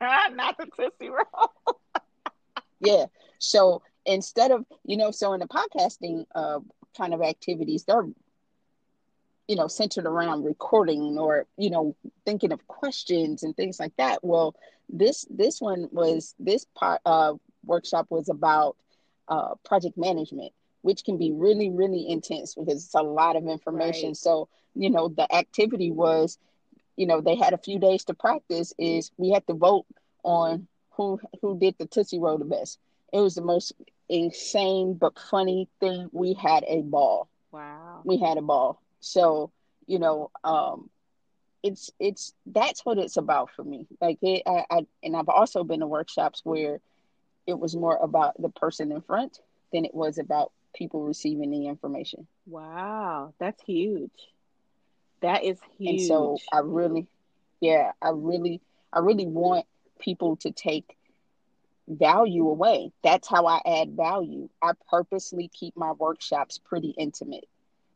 Not 0.00 0.56
the 0.58 0.66
Tootsie 0.76 1.10
Roll. 1.10 1.80
yeah. 2.80 3.06
So 3.38 3.82
instead 4.04 4.50
of, 4.50 4.64
you 4.84 4.96
know, 4.96 5.10
so 5.10 5.32
in 5.32 5.40
the 5.40 5.46
podcasting 5.46 6.26
uh, 6.34 6.60
kind 6.96 7.14
of 7.14 7.22
activities, 7.22 7.84
they're, 7.84 8.06
you 9.48 9.56
know, 9.56 9.68
centered 9.68 10.06
around 10.06 10.44
recording 10.44 11.18
or, 11.18 11.46
you 11.56 11.70
know, 11.70 11.96
thinking 12.24 12.52
of 12.52 12.66
questions 12.66 13.42
and 13.42 13.56
things 13.56 13.80
like 13.80 13.96
that. 13.96 14.22
Well, 14.22 14.54
this 14.88 15.26
this 15.28 15.60
one 15.60 15.88
was 15.90 16.34
this 16.38 16.64
part 16.76 17.00
uh 17.04 17.34
workshop 17.66 18.06
was 18.10 18.28
about 18.28 18.76
uh, 19.28 19.54
project 19.64 19.96
management, 19.98 20.52
which 20.82 21.04
can 21.04 21.18
be 21.18 21.32
really, 21.32 21.70
really 21.70 22.08
intense 22.08 22.54
because 22.54 22.84
it's 22.84 22.94
a 22.94 23.02
lot 23.02 23.36
of 23.36 23.46
information. 23.46 24.10
Right. 24.10 24.16
So, 24.16 24.48
you 24.74 24.90
know, 24.90 25.08
the 25.08 25.32
activity 25.34 25.90
was, 25.90 26.38
you 26.96 27.06
know, 27.06 27.20
they 27.20 27.36
had 27.36 27.52
a 27.52 27.58
few 27.58 27.78
days 27.78 28.04
to 28.04 28.14
practice. 28.14 28.72
Is 28.78 29.10
we 29.16 29.30
had 29.30 29.46
to 29.48 29.54
vote 29.54 29.86
on 30.22 30.66
who 30.90 31.20
who 31.42 31.58
did 31.58 31.76
the 31.78 31.86
Tootsie 31.86 32.18
Roll 32.18 32.38
the 32.38 32.44
best. 32.44 32.78
It 33.12 33.20
was 33.20 33.34
the 33.34 33.42
most 33.42 33.72
insane 34.08 34.94
but 34.94 35.18
funny 35.18 35.68
thing. 35.80 36.08
We 36.12 36.34
had 36.34 36.64
a 36.66 36.82
ball. 36.82 37.28
Wow. 37.52 38.00
We 38.04 38.18
had 38.18 38.38
a 38.38 38.42
ball. 38.42 38.80
So 39.00 39.50
you 39.86 39.98
know, 39.98 40.30
um, 40.44 40.90
it's 41.62 41.90
it's 41.98 42.34
that's 42.46 42.84
what 42.84 42.98
it's 42.98 43.16
about 43.16 43.50
for 43.50 43.64
me. 43.64 43.86
Like 44.00 44.18
it, 44.22 44.42
I, 44.46 44.64
I 44.70 44.86
and 45.02 45.16
I've 45.16 45.28
also 45.28 45.64
been 45.64 45.80
to 45.80 45.86
workshops 45.86 46.40
where 46.44 46.80
it 47.46 47.58
was 47.58 47.76
more 47.76 47.96
about 47.96 48.40
the 48.40 48.48
person 48.48 48.92
in 48.92 49.00
front 49.00 49.40
than 49.72 49.84
it 49.84 49.94
was 49.94 50.18
about 50.18 50.52
people 50.74 51.02
receiving 51.02 51.50
the 51.50 51.66
information. 51.66 52.26
Wow, 52.46 53.34
that's 53.38 53.62
huge. 53.62 54.10
That 55.22 55.44
is 55.44 55.58
huge. 55.78 55.90
And 55.90 56.00
so 56.00 56.38
I 56.52 56.60
really, 56.60 57.06
yeah, 57.60 57.92
I 58.02 58.10
really, 58.10 58.60
I 58.92 59.00
really 59.00 59.26
want 59.26 59.66
people 59.98 60.36
to 60.36 60.50
take 60.50 60.96
value 61.88 62.48
away. 62.48 62.92
That's 63.02 63.28
how 63.28 63.46
I 63.46 63.60
add 63.64 63.96
value. 63.96 64.48
I 64.62 64.72
purposely 64.90 65.48
keep 65.48 65.76
my 65.76 65.92
workshops 65.92 66.58
pretty 66.58 66.94
intimate 66.98 67.46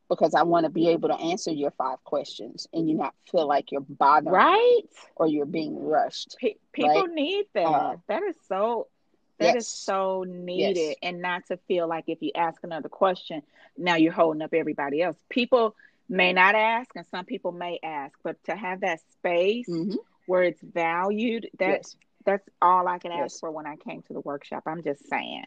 because 0.08 0.34
I 0.34 0.42
want 0.42 0.64
to 0.64 0.70
be 0.70 0.88
able 0.88 1.08
to 1.08 1.14
answer 1.14 1.52
your 1.52 1.70
five 1.72 2.02
questions 2.04 2.66
and 2.72 2.88
you 2.88 2.96
not 2.96 3.14
feel 3.30 3.46
like 3.46 3.70
you're 3.70 3.80
bothering 3.80 4.34
right 4.34 4.82
or 5.14 5.28
you're 5.28 5.46
being 5.46 5.84
rushed. 5.84 6.36
P- 6.38 6.58
people 6.72 6.90
right? 6.90 7.10
need 7.10 7.46
that. 7.54 7.66
Uh, 7.66 7.96
that 8.08 8.22
is 8.24 8.34
so 8.48 8.88
that 9.40 9.54
yes. 9.54 9.64
is 9.64 9.68
so 9.68 10.24
needed 10.28 10.76
yes. 10.76 10.96
and 11.02 11.22
not 11.22 11.46
to 11.46 11.56
feel 11.66 11.88
like 11.88 12.04
if 12.08 12.20
you 12.20 12.30
ask 12.34 12.62
another 12.62 12.90
question, 12.90 13.42
now 13.76 13.96
you're 13.96 14.12
holding 14.12 14.42
up 14.42 14.52
everybody 14.52 15.02
else. 15.02 15.16
People 15.30 15.74
may 16.10 16.34
not 16.34 16.54
ask 16.54 16.90
and 16.94 17.06
some 17.06 17.24
people 17.24 17.50
may 17.50 17.78
ask, 17.82 18.12
but 18.22 18.36
to 18.44 18.54
have 18.54 18.82
that 18.82 19.00
space 19.12 19.68
mm-hmm. 19.68 19.96
where 20.26 20.42
it's 20.42 20.60
valued, 20.60 21.48
that's 21.58 21.96
yes. 21.98 22.08
that's 22.26 22.48
all 22.60 22.86
I 22.86 22.98
can 22.98 23.12
ask 23.12 23.40
for 23.40 23.50
when 23.50 23.66
I 23.66 23.76
came 23.76 24.02
to 24.02 24.12
the 24.12 24.20
workshop. 24.20 24.64
I'm 24.66 24.82
just 24.82 25.08
saying. 25.08 25.46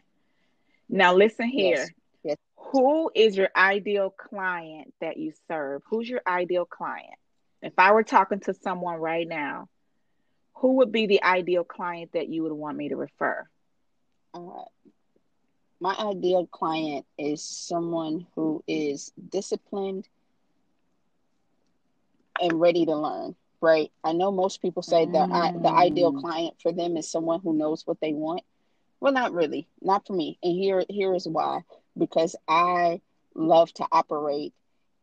Now 0.88 1.14
listen 1.14 1.48
here. 1.48 1.88
Yes. 2.24 2.36
Who 2.56 3.12
is 3.14 3.36
your 3.36 3.50
ideal 3.54 4.10
client 4.10 4.92
that 5.00 5.18
you 5.18 5.32
serve? 5.46 5.82
Who's 5.88 6.08
your 6.08 6.22
ideal 6.26 6.64
client? 6.64 7.14
If 7.62 7.74
I 7.78 7.92
were 7.92 8.02
talking 8.02 8.40
to 8.40 8.54
someone 8.54 8.96
right 8.96 9.28
now, 9.28 9.68
who 10.54 10.78
would 10.78 10.90
be 10.90 11.06
the 11.06 11.22
ideal 11.22 11.64
client 11.64 12.12
that 12.14 12.28
you 12.28 12.42
would 12.42 12.52
want 12.52 12.76
me 12.76 12.88
to 12.88 12.96
refer? 12.96 13.46
Uh, 14.34 14.64
my 15.80 15.94
ideal 15.98 16.46
client 16.46 17.06
is 17.18 17.42
someone 17.42 18.26
who 18.34 18.62
is 18.66 19.12
disciplined 19.30 20.08
and 22.42 22.60
ready 22.60 22.84
to 22.84 22.96
learn 22.96 23.34
right 23.60 23.92
i 24.02 24.12
know 24.12 24.32
most 24.32 24.60
people 24.60 24.82
say 24.82 25.06
that 25.06 25.28
mm. 25.28 25.62
the 25.62 25.68
ideal 25.68 26.12
client 26.12 26.54
for 26.60 26.72
them 26.72 26.96
is 26.96 27.08
someone 27.08 27.40
who 27.40 27.52
knows 27.56 27.86
what 27.86 28.00
they 28.00 28.12
want 28.12 28.42
well 28.98 29.12
not 29.12 29.32
really 29.32 29.68
not 29.80 30.04
for 30.06 30.14
me 30.14 30.36
and 30.42 30.52
here 30.52 30.84
here 30.88 31.14
is 31.14 31.28
why 31.28 31.60
because 31.96 32.34
I 32.48 33.00
love 33.34 33.72
to 33.74 33.86
operate 33.92 34.52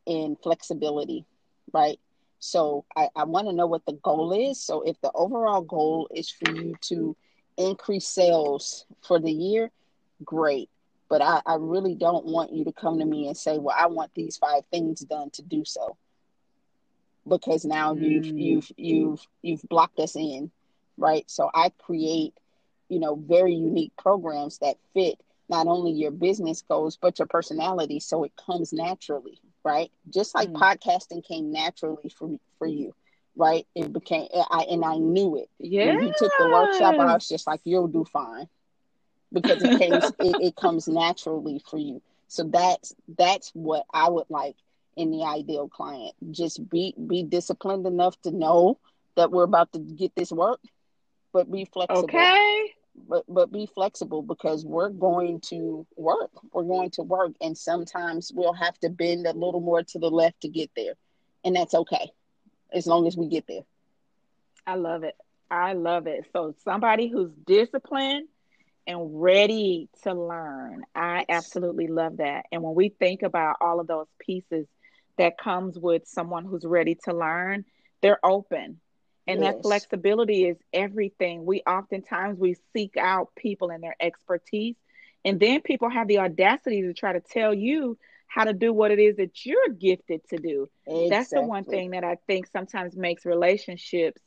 in 0.06 0.36
flexibility, 0.42 1.26
right? 1.74 2.00
So 2.40 2.86
I, 2.96 3.10
I 3.16 3.24
want 3.26 3.48
to 3.48 3.54
know 3.54 3.68
what 3.68 3.86
the 3.86 3.94
goal 3.94 4.34
is. 4.34 4.62
So 4.62 4.82
if 4.82 5.00
the 5.02 5.12
overall 5.14 5.62
goal 5.62 6.10
is 6.14 6.30
for 6.30 6.52
you 6.52 6.76
to 6.82 7.16
increase 7.58 8.08
sales 8.08 8.86
for 9.02 9.20
the 9.20 9.32
year, 9.32 9.72
great. 10.24 10.70
But 11.10 11.22
I, 11.22 11.42
I 11.46 11.56
really 11.56 11.96
don't 11.96 12.26
want 12.26 12.54
you 12.54 12.64
to 12.66 12.72
come 12.72 13.00
to 13.00 13.06
me 13.06 13.28
and 13.28 13.36
say, 13.36 13.58
Well, 13.58 13.76
I 13.78 13.88
want 13.88 14.14
these 14.14 14.38
five 14.38 14.64
things 14.72 15.02
done 15.02 15.30
to 15.32 15.42
do 15.42 15.66
so. 15.66 15.98
Because 17.28 17.66
now 17.66 17.94
mm. 17.94 18.02
you've 18.02 18.26
you've 18.26 18.72
you've 18.78 19.28
you've 19.42 19.64
blocked 19.64 20.00
us 20.00 20.16
in, 20.16 20.52
right? 20.98 21.30
So 21.30 21.50
I 21.54 21.72
create, 21.78 22.34
you 22.90 23.00
know, 23.00 23.16
very 23.16 23.54
unique 23.54 23.94
programs 23.98 24.60
that 24.60 24.78
fit 24.94 25.20
not 25.52 25.68
only 25.68 25.92
your 25.92 26.12
business 26.12 26.62
goals 26.62 26.98
but 27.00 27.20
your 27.20 27.28
personality 27.28 28.00
so 28.00 28.24
it 28.24 28.32
comes 28.38 28.72
naturally 28.72 29.38
right 29.66 29.92
just 30.10 30.34
like 30.34 30.50
mm. 30.50 30.58
podcasting 30.58 31.24
came 31.28 31.52
naturally 31.52 32.10
for 32.10 32.40
for 32.58 32.66
you 32.66 32.96
right? 33.36 33.66
It 33.76 33.92
became 33.94 34.28
i 34.34 34.66
and 34.70 34.84
i 34.84 34.98
knew 34.98 35.38
it. 35.38 35.50
Yeah 35.60 35.96
when 35.96 36.08
you 36.08 36.14
took 36.18 36.32
the 36.40 36.50
workshop 36.50 36.96
i 37.00 37.14
was 37.14 37.28
just 37.28 37.48
like 37.48 37.62
you'll 37.64 37.88
do 37.88 38.06
fine. 38.06 38.48
Because 39.34 39.64
it 39.64 39.80
came 39.80 39.94
it, 40.20 40.42
it 40.42 40.56
comes 40.56 40.88
naturally 40.88 41.62
for 41.70 41.78
you. 41.78 42.02
So 42.28 42.44
that's 42.44 42.94
that's 43.18 43.52
what 43.54 43.86
i 43.94 44.10
would 44.10 44.30
like 44.30 44.56
in 44.96 45.12
the 45.12 45.24
ideal 45.24 45.70
client. 45.70 46.14
Just 46.32 46.70
be 46.70 46.94
be 47.08 47.24
disciplined 47.24 47.86
enough 47.88 48.20
to 48.22 48.32
know 48.32 48.80
that 49.16 49.32
we're 49.32 49.44
about 49.44 49.72
to 49.74 49.80
get 49.80 50.14
this 50.16 50.32
work 50.32 50.60
but 51.34 51.52
be 51.52 51.66
flexible. 51.66 52.04
Okay. 52.04 52.74
But 53.08 53.24
but 53.28 53.52
be 53.52 53.68
flexible 53.68 54.22
because 54.22 54.66
we're 54.66 54.90
going 54.90 55.40
to 55.46 55.88
work. 55.96 56.32
We're 56.52 56.64
going 56.64 56.90
to 56.92 57.04
work, 57.04 57.32
and 57.42 57.58
sometimes 57.58 58.32
we'll 58.34 58.54
have 58.54 58.78
to 58.80 58.90
bend 58.90 59.26
a 59.26 59.34
little 59.34 59.62
more 59.62 59.82
to 59.84 60.00
the 60.00 60.10
left 60.10 60.42
to 60.42 60.50
get 60.50 60.72
there, 60.76 60.96
and 61.46 61.56
that's 61.56 61.74
okay, 61.74 62.12
as 62.72 62.88
long 62.88 63.08
as 63.08 63.16
we 63.18 63.28
get 63.28 63.46
there. 63.48 63.64
I 64.66 64.76
love 64.76 65.04
it. 65.04 65.16
I 65.50 65.74
love 65.74 66.08
it. 66.08 66.26
So 66.34 66.56
somebody 66.64 67.08
who's 67.08 67.32
disciplined 67.46 68.28
and 68.88 69.22
ready 69.22 69.90
to 70.04 70.14
learn. 70.14 70.84
I 70.96 71.26
absolutely 71.30 71.88
love 71.88 72.18
that. 72.18 72.46
And 72.52 72.64
when 72.64 72.74
we 72.74 72.90
think 72.90 73.22
about 73.22 73.58
all 73.62 73.80
of 73.80 73.88
those 73.88 74.08
pieces 74.20 74.68
that 75.18 75.38
comes 75.38 75.78
with 75.78 76.08
someone 76.08 76.46
who's 76.46 76.66
ready 76.66 76.96
to 77.04 77.14
learn, 77.14 77.66
they're 78.02 78.24
open 78.24 78.80
and 79.28 79.42
yes. 79.42 79.54
that 79.54 79.62
flexibility 79.62 80.46
is 80.46 80.58
everything 80.74 81.46
we 81.46 81.62
oftentimes 81.68 82.40
we 82.40 82.56
seek 82.74 82.98
out 82.98 83.30
people 83.36 83.70
and 83.70 83.84
their 83.84 83.96
expertise 84.00 84.76
and 85.24 85.40
then 85.40 85.62
people 85.62 85.90
have 85.90 86.08
the 86.08 86.20
audacity 86.20 86.82
to 86.82 86.94
try 86.94 87.14
to 87.14 87.22
tell 87.22 87.54
you 87.54 87.98
how 88.32 88.46
to 88.46 88.54
do 88.54 88.72
what 88.72 88.92
it 88.92 89.00
is 89.00 89.18
that 89.18 89.46
you're 89.46 89.68
gifted 89.68 90.22
to 90.30 90.38
do 90.38 90.70
exactly. 90.88 91.10
that's 91.10 91.30
the 91.32 91.42
one 91.42 91.66
thing 91.66 91.92
that 91.92 92.04
i 92.06 92.16
think 92.28 92.48
sometimes 92.48 92.96
makes 92.96 93.26
relationships 93.26 94.22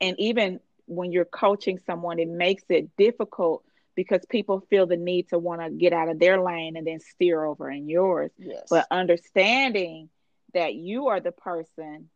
and 0.00 0.18
even 0.18 0.58
when 0.86 1.12
you're 1.12 1.26
coaching 1.26 1.78
someone 1.86 2.18
it 2.18 2.28
makes 2.28 2.62
it 2.70 2.96
difficult 2.96 3.62
because 3.94 4.24
people 4.30 4.64
feel 4.70 4.86
the 4.86 4.96
need 4.96 5.28
to 5.28 5.38
want 5.38 5.60
to 5.60 5.68
get 5.68 5.92
out 5.92 6.08
of 6.08 6.18
their 6.18 6.40
lane 6.40 6.78
and 6.78 6.86
then 6.86 6.98
steer 6.98 7.44
over 7.44 7.70
in 7.70 7.90
yours 7.90 8.30
yes. 8.38 8.66
but 8.70 8.86
understanding 8.90 10.08
that 10.54 10.74
you 10.74 11.08
are 11.08 11.20
the 11.20 11.32
person 11.32 12.08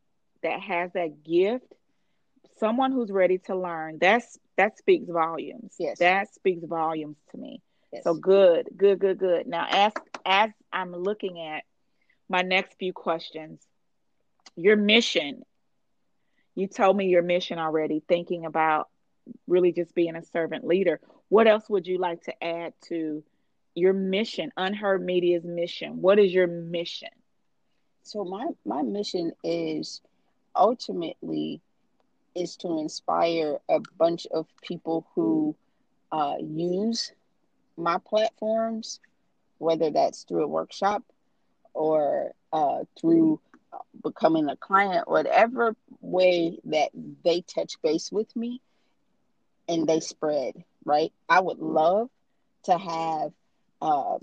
that 0.43 0.61
has 0.61 0.91
that 0.95 1.23
gift 1.23 1.71
someone 2.59 2.93
who's 2.93 3.11
ready 3.11 3.37
to 3.37 3.55
learn 3.55 3.99
that's 4.01 4.39
that 4.57 4.79
speaks 4.79 5.11
volumes 5.11 5.75
yes 5.79 5.99
that 5.99 6.35
speaks 6.35 6.65
volumes 6.65 7.19
to 7.31 7.37
me 7.37 7.61
yes. 7.93 8.05
so 8.05 8.15
good 8.15 8.71
good 8.75 8.99
good 8.99 9.19
good 9.19 9.47
now 9.47 9.67
as 9.69 9.93
as 10.27 10.51
i'm 10.73 10.93
looking 10.93 11.41
at 11.41 11.65
my 12.29 12.43
next 12.43 12.77
few 12.79 12.93
questions 12.93 13.67
your 14.57 14.77
mission. 14.77 15.43
You 16.55 16.67
told 16.67 16.97
me 16.97 17.07
your 17.07 17.23
mission 17.23 17.59
already 17.59 18.03
thinking 18.09 18.47
about 18.47 18.89
really 19.47 19.73
just 19.73 19.95
being 19.95 20.17
a 20.17 20.23
servant 20.23 20.67
leader. 20.67 21.01
What 21.29 21.47
else 21.47 21.69
would 21.69 21.87
you 21.87 21.99
like 21.99 22.23
to 22.23 22.45
add 22.45 22.73
to 22.89 23.23
your 23.75 23.93
mission 23.93 24.51
unheard 24.57 25.05
media's 25.05 25.45
mission? 25.45 26.01
What 26.01 26.19
is 26.19 26.33
your 26.33 26.47
mission? 26.47 27.11
So 28.03 28.25
my 28.25 28.49
my 28.65 28.83
mission 28.83 29.33
is 29.45 30.01
ultimately 30.55 31.61
is 32.35 32.57
to 32.57 32.79
inspire 32.79 33.59
a 33.69 33.81
bunch 33.99 34.27
of 34.33 34.47
people 34.63 35.07
who 35.15 35.57
uh, 36.13 36.37
use 36.41 37.13
my 37.77 37.99
platforms, 37.99 39.01
whether 39.59 39.91
that's 39.91 40.25
through 40.25 40.45
a 40.45 40.49
workshop 40.49 41.03
or 41.75 42.33
uh, 42.53 42.81
through 43.01 43.41
becoming 44.03 44.49
a 44.49 44.57
client, 44.57 45.09
whatever 45.09 45.75
way 46.01 46.59
that 46.65 46.91
they 47.25 47.43
touch 47.43 47.81
base 47.83 48.11
with 48.11 48.35
me 48.37 48.61
and 49.69 49.87
they 49.87 50.01
spread, 50.01 50.65
right? 50.85 51.13
I 51.29 51.41
would 51.41 51.59
love 51.59 52.09
to 52.65 52.79
have, 52.79 53.33
um, 53.83 54.19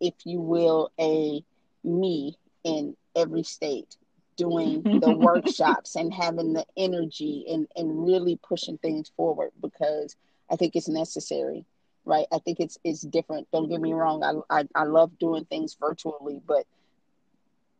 if 0.00 0.14
you 0.24 0.40
will, 0.40 0.90
a 0.98 1.42
me 1.84 2.36
in 2.64 2.96
every 3.16 3.42
state 3.42 3.96
doing 4.36 4.82
the 5.00 5.10
workshops 5.16 5.96
and 5.96 6.12
having 6.12 6.52
the 6.52 6.64
energy 6.76 7.44
and, 7.50 7.66
and 7.76 8.04
really 8.04 8.38
pushing 8.42 8.78
things 8.78 9.10
forward 9.16 9.50
because 9.60 10.16
I 10.50 10.56
think 10.56 10.74
it's 10.74 10.88
necessary, 10.88 11.64
right? 12.10 12.26
I 12.32 12.40
think 12.40 12.58
it's 12.58 12.76
it's 12.82 13.02
different. 13.02 13.46
Don't 13.52 13.68
get 13.68 13.80
me 13.80 13.92
wrong. 13.92 14.24
I, 14.24 14.60
I, 14.60 14.68
I 14.74 14.84
love 14.84 15.16
doing 15.20 15.44
things 15.44 15.76
virtually, 15.80 16.40
but 16.44 16.66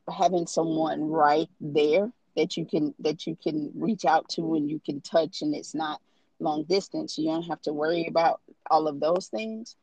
having 0.08 0.46
someone 0.46 1.10
right 1.10 1.48
there 1.60 2.10
that 2.36 2.56
you 2.56 2.64
can 2.64 2.94
that 3.00 3.26
you 3.26 3.36
can 3.42 3.72
reach 3.74 4.04
out 4.04 4.28
to 4.28 4.54
and 4.54 4.70
you 4.70 4.80
can 4.84 5.00
touch 5.00 5.42
and 5.42 5.54
it's 5.54 5.74
not 5.74 6.00
long 6.38 6.64
distance 6.64 7.18
you 7.18 7.26
don't 7.26 7.42
have 7.42 7.60
to 7.60 7.72
worry 7.72 8.06
about 8.08 8.40
all 8.70 8.88
of 8.88 8.98
those 8.98 9.26
things 9.28 9.76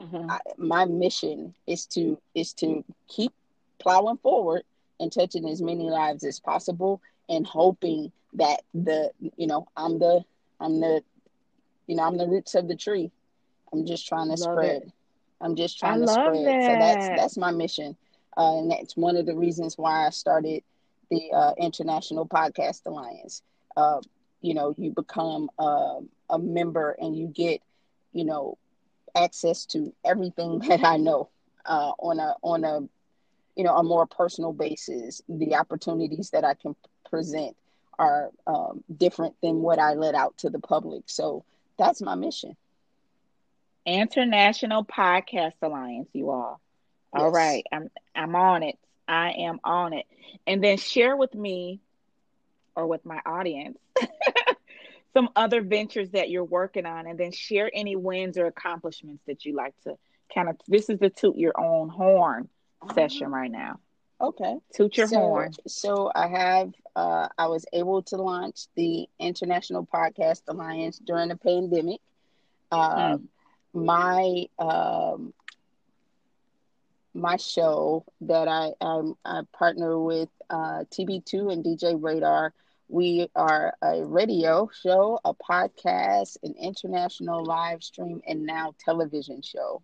mm-hmm. 0.00 0.30
I, 0.30 0.40
my 0.56 0.84
mission 0.86 1.54
is 1.66 1.86
to 1.86 2.18
is 2.34 2.54
to 2.54 2.82
keep 3.08 3.32
plowing 3.78 4.16
forward 4.18 4.62
and 5.00 5.12
touching 5.12 5.48
as 5.48 5.60
many 5.60 5.90
lives 5.90 6.24
as 6.24 6.40
possible 6.40 7.02
and 7.28 7.46
hoping 7.46 8.10
that 8.34 8.62
the 8.74 9.10
you 9.36 9.46
know 9.46 9.68
i'm 9.76 9.98
the 9.98 10.24
i'm 10.60 10.80
the 10.80 11.02
you 11.86 11.94
know 11.94 12.04
i'm 12.04 12.16
the 12.16 12.26
roots 12.26 12.54
of 12.54 12.68
the 12.68 12.76
tree 12.76 13.12
i'm 13.72 13.84
just 13.86 14.06
trying 14.06 14.28
to 14.28 14.36
love 14.36 14.62
spread 14.62 14.82
it. 14.82 14.90
i'm 15.40 15.54
just 15.56 15.78
trying 15.78 16.00
I 16.00 16.00
to 16.00 16.08
spread 16.08 16.42
that. 16.44 16.58
so 16.58 16.76
that's 16.76 17.08
that's 17.14 17.36
my 17.36 17.50
mission 17.50 17.96
uh, 18.36 18.58
and 18.58 18.70
that's 18.70 18.96
one 18.96 19.16
of 19.16 19.26
the 19.26 19.34
reasons 19.34 19.76
why 19.78 20.06
i 20.06 20.10
started 20.10 20.62
the 21.10 21.30
uh, 21.32 21.52
International 21.58 22.26
Podcast 22.26 22.86
Alliance. 22.86 23.42
Uh, 23.76 24.00
you 24.40 24.54
know, 24.54 24.74
you 24.76 24.90
become 24.90 25.50
uh, 25.58 26.00
a 26.30 26.38
member 26.38 26.96
and 26.98 27.16
you 27.16 27.26
get, 27.28 27.60
you 28.12 28.24
know, 28.24 28.58
access 29.14 29.64
to 29.66 29.92
everything 30.04 30.58
that 30.68 30.84
I 30.84 30.96
know 30.96 31.28
uh, 31.64 31.92
on 31.98 32.18
a 32.18 32.34
on 32.42 32.64
a 32.64 32.80
you 33.56 33.64
know 33.64 33.76
a 33.76 33.82
more 33.82 34.06
personal 34.06 34.52
basis. 34.52 35.22
The 35.28 35.54
opportunities 35.56 36.30
that 36.30 36.44
I 36.44 36.54
can 36.54 36.74
present 37.08 37.56
are 37.98 38.30
um, 38.46 38.84
different 38.96 39.34
than 39.42 39.60
what 39.62 39.78
I 39.78 39.94
let 39.94 40.14
out 40.14 40.36
to 40.38 40.50
the 40.50 40.58
public. 40.58 41.04
So 41.06 41.44
that's 41.78 42.00
my 42.02 42.14
mission. 42.14 42.56
International 43.88 44.84
Podcast 44.84 45.54
Alliance, 45.62 46.08
you 46.12 46.30
all. 46.30 46.60
All 47.12 47.26
yes. 47.26 47.34
right, 47.34 47.64
I'm 47.72 47.88
I'm 48.14 48.36
on 48.36 48.62
it. 48.62 48.78
I 49.06 49.30
am 49.30 49.60
on 49.64 49.94
it. 49.94 50.04
And 50.46 50.62
then 50.62 50.76
share 50.76 51.16
with 51.16 51.34
me 51.34 51.80
or 52.76 52.86
with 52.86 53.04
my 53.06 53.20
audience 53.24 53.78
some 55.14 55.30
other 55.34 55.62
ventures 55.62 56.10
that 56.10 56.28
you're 56.28 56.44
working 56.44 56.84
on 56.84 57.06
and 57.06 57.18
then 57.18 57.32
share 57.32 57.70
any 57.72 57.96
wins 57.96 58.36
or 58.36 58.46
accomplishments 58.46 59.22
that 59.26 59.46
you 59.46 59.54
like 59.54 59.74
to 59.84 59.96
kind 60.34 60.50
of 60.50 60.56
this 60.68 60.90
is 60.90 60.98
the 60.98 61.08
toot 61.08 61.36
your 61.36 61.58
own 61.58 61.88
horn 61.88 62.48
uh-huh. 62.82 62.94
session 62.94 63.30
right 63.30 63.50
now. 63.50 63.80
Okay. 64.20 64.56
Toot 64.74 64.96
your 64.96 65.06
so, 65.06 65.16
horn. 65.16 65.52
So 65.66 66.10
I 66.14 66.26
have 66.28 66.72
uh, 66.94 67.28
I 67.38 67.46
was 67.46 67.64
able 67.72 68.02
to 68.02 68.16
launch 68.16 68.66
the 68.74 69.08
International 69.18 69.86
Podcast 69.86 70.42
Alliance 70.48 70.98
during 70.98 71.28
the 71.28 71.36
pandemic. 71.36 72.00
Uh, 72.70 73.16
mm. 73.16 73.22
My 73.72 74.46
um, 74.58 75.34
my 77.14 77.36
show 77.36 78.04
that 78.22 78.48
I 78.48 78.72
I, 78.80 79.02
I 79.24 79.40
partner 79.52 79.98
with 79.98 80.28
uh, 80.50 80.84
TB2 80.90 81.48
and 81.50 81.64
DJ 81.64 81.94
Radar. 81.94 82.52
We 82.88 83.28
are 83.34 83.74
a 83.82 84.04
radio 84.04 84.68
show, 84.82 85.20
a 85.24 85.34
podcast, 85.34 86.36
an 86.42 86.54
international 86.60 87.44
live 87.44 87.82
stream, 87.82 88.20
and 88.26 88.44
now 88.46 88.74
television 88.84 89.42
show. 89.42 89.82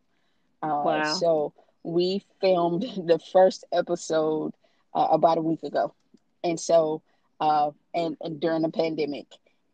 Uh, 0.62 0.82
wow. 0.84 1.02
So 1.04 1.52
we 1.82 2.24
filmed 2.40 2.82
the 3.06 3.18
first 3.32 3.64
episode 3.72 4.54
uh, 4.94 5.08
about 5.10 5.38
a 5.38 5.42
week 5.42 5.62
ago, 5.62 5.94
and 6.42 6.58
so 6.58 7.02
uh, 7.40 7.70
and, 7.94 8.16
and 8.20 8.40
during 8.40 8.62
the 8.62 8.70
pandemic, 8.70 9.26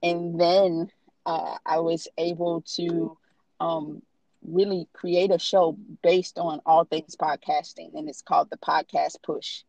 and 0.03 0.41
then 0.41 0.91
uh, 1.27 1.57
I 1.65 1.81
was 1.81 2.09
able 2.19 2.63
to 2.77 3.17
um, 3.61 4.03
really 4.47 4.89
create 4.93 5.31
a 5.31 5.39
show 5.39 5.77
based 6.03 6.39
on 6.39 6.61
all 6.65 6.85
things 6.85 7.17
podcasting, 7.17 7.95
and 7.95 8.09
it's 8.09 8.23
called 8.23 8.49
the 8.51 8.57
Podcast 8.57 9.23
Push. 9.23 9.63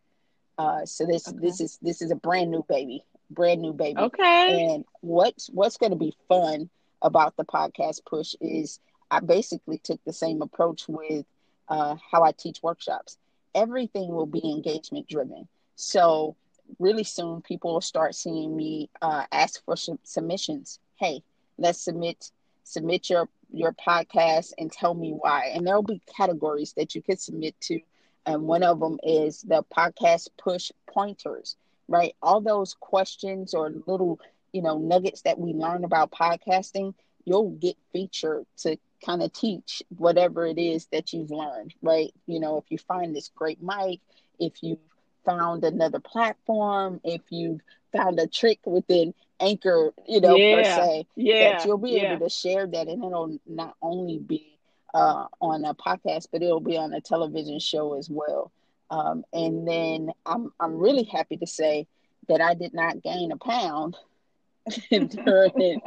Uh, 0.57 0.85
so 0.85 1.05
this 1.05 1.27
okay. 1.27 1.37
this 1.41 1.61
is 1.61 1.77
this 1.81 2.01
is 2.01 2.11
a 2.11 2.15
brand 2.15 2.51
new 2.51 2.65
baby, 2.67 3.03
brand 3.29 3.61
new 3.61 3.73
baby. 3.73 3.99
Okay. 3.99 4.65
And 4.65 4.85
what's 5.01 5.49
what's 5.49 5.77
going 5.77 5.91
to 5.91 5.97
be 5.97 6.13
fun 6.27 6.69
about 7.01 7.35
the 7.35 7.45
Podcast 7.45 8.05
Push 8.05 8.35
is 8.39 8.79
I 9.09 9.19
basically 9.19 9.77
took 9.77 9.99
the 10.05 10.13
same 10.13 10.41
approach 10.41 10.87
with 10.87 11.25
uh, 11.67 11.95
how 12.11 12.23
I 12.23 12.31
teach 12.31 12.63
workshops. 12.63 13.17
Everything 13.53 14.09
will 14.09 14.25
be 14.25 14.41
engagement 14.43 15.07
driven. 15.07 15.47
So 15.75 16.35
really 16.79 17.03
soon, 17.03 17.41
people 17.41 17.73
will 17.73 17.81
start 17.81 18.15
seeing 18.15 18.55
me 18.55 18.89
uh, 19.01 19.25
ask 19.31 19.63
for 19.65 19.75
some 19.75 19.99
submissions. 20.03 20.79
Hey, 20.95 21.23
let's 21.57 21.81
submit 21.81 22.31
submit 22.63 23.09
your 23.09 23.27
your 23.51 23.73
podcast 23.73 24.53
and 24.57 24.71
tell 24.71 24.93
me 24.93 25.11
why. 25.11 25.51
And 25.53 25.65
there'll 25.65 25.83
be 25.83 26.01
categories 26.17 26.73
that 26.77 26.95
you 26.95 27.01
can 27.01 27.17
submit 27.17 27.59
to. 27.61 27.79
And 28.25 28.43
one 28.43 28.63
of 28.63 28.79
them 28.79 28.99
is 29.03 29.41
the 29.41 29.63
podcast 29.75 30.29
push 30.37 30.71
pointers, 30.87 31.55
right? 31.87 32.15
All 32.21 32.41
those 32.41 32.75
questions 32.79 33.53
or 33.53 33.71
little, 33.87 34.19
you 34.53 34.61
know, 34.61 34.77
nuggets 34.77 35.21
that 35.23 35.39
we 35.39 35.53
learn 35.53 35.83
about 35.83 36.11
podcasting, 36.11 36.93
you'll 37.25 37.51
get 37.51 37.77
featured 37.91 38.45
to 38.57 38.77
kind 39.05 39.23
of 39.23 39.33
teach 39.33 39.81
whatever 39.97 40.45
it 40.45 40.57
is 40.57 40.87
that 40.91 41.13
you've 41.13 41.31
learned, 41.31 41.73
right? 41.81 42.13
You 42.27 42.39
know, 42.39 42.57
if 42.57 42.65
you 42.69 42.77
find 42.77 43.15
this 43.15 43.31
great 43.35 43.61
mic, 43.61 43.99
if 44.39 44.61
you 44.63 44.77
found 45.25 45.63
another 45.63 45.99
platform, 45.99 46.99
if 47.03 47.21
you 47.29 47.59
found 47.91 48.19
a 48.19 48.27
trick 48.27 48.59
within 48.65 49.13
Anchor, 49.41 49.91
you 50.07 50.21
know, 50.21 50.35
yeah. 50.35 50.55
per 50.55 50.63
se, 50.63 51.07
yeah. 51.15 51.51
that 51.57 51.65
you'll 51.65 51.77
be 51.77 51.91
yeah. 51.91 52.13
able 52.13 52.27
to 52.27 52.29
share 52.29 52.67
that, 52.67 52.87
and 52.87 53.03
it'll 53.03 53.37
not 53.45 53.75
only 53.81 54.19
be 54.19 54.57
uh, 54.93 55.25
on 55.41 55.65
a 55.65 55.73
podcast, 55.73 56.27
but 56.31 56.41
it'll 56.41 56.59
be 56.59 56.77
on 56.77 56.93
a 56.93 57.01
television 57.01 57.59
show 57.59 57.97
as 57.97 58.09
well. 58.09 58.51
Um, 58.89 59.23
and 59.33 59.67
then 59.67 60.11
I'm 60.25 60.51
I'm 60.59 60.77
really 60.77 61.03
happy 61.03 61.37
to 61.37 61.47
say 61.47 61.87
that 62.27 62.41
I 62.41 62.53
did 62.53 62.73
not 62.73 63.01
gain 63.01 63.31
a 63.31 63.37
pound 63.37 63.97
during, 64.89 65.07
during 65.07 65.81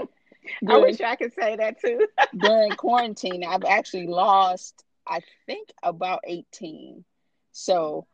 I 0.68 0.78
wish 0.78 1.00
I 1.00 1.16
could 1.16 1.34
say 1.34 1.56
that 1.56 1.80
too. 1.80 2.06
during 2.38 2.72
quarantine, 2.72 3.44
I've 3.44 3.64
actually 3.64 4.06
lost, 4.06 4.84
I 5.06 5.20
think, 5.46 5.68
about 5.82 6.20
18. 6.26 7.04
So, 7.52 8.06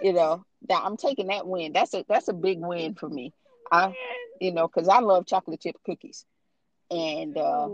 you 0.00 0.12
know, 0.12 0.44
that 0.68 0.82
I'm 0.84 0.96
taking 0.96 1.28
that 1.28 1.46
win. 1.46 1.72
That's 1.72 1.94
a 1.94 2.04
that's 2.08 2.28
a 2.28 2.32
big 2.32 2.60
win 2.60 2.94
for 2.94 3.08
me. 3.08 3.32
I, 3.72 3.94
you 4.40 4.52
know, 4.52 4.68
because 4.68 4.88
I 4.88 5.00
love 5.00 5.26
chocolate 5.26 5.60
chip 5.60 5.76
cookies, 5.84 6.26
and 6.90 7.36
uh, 7.38 7.70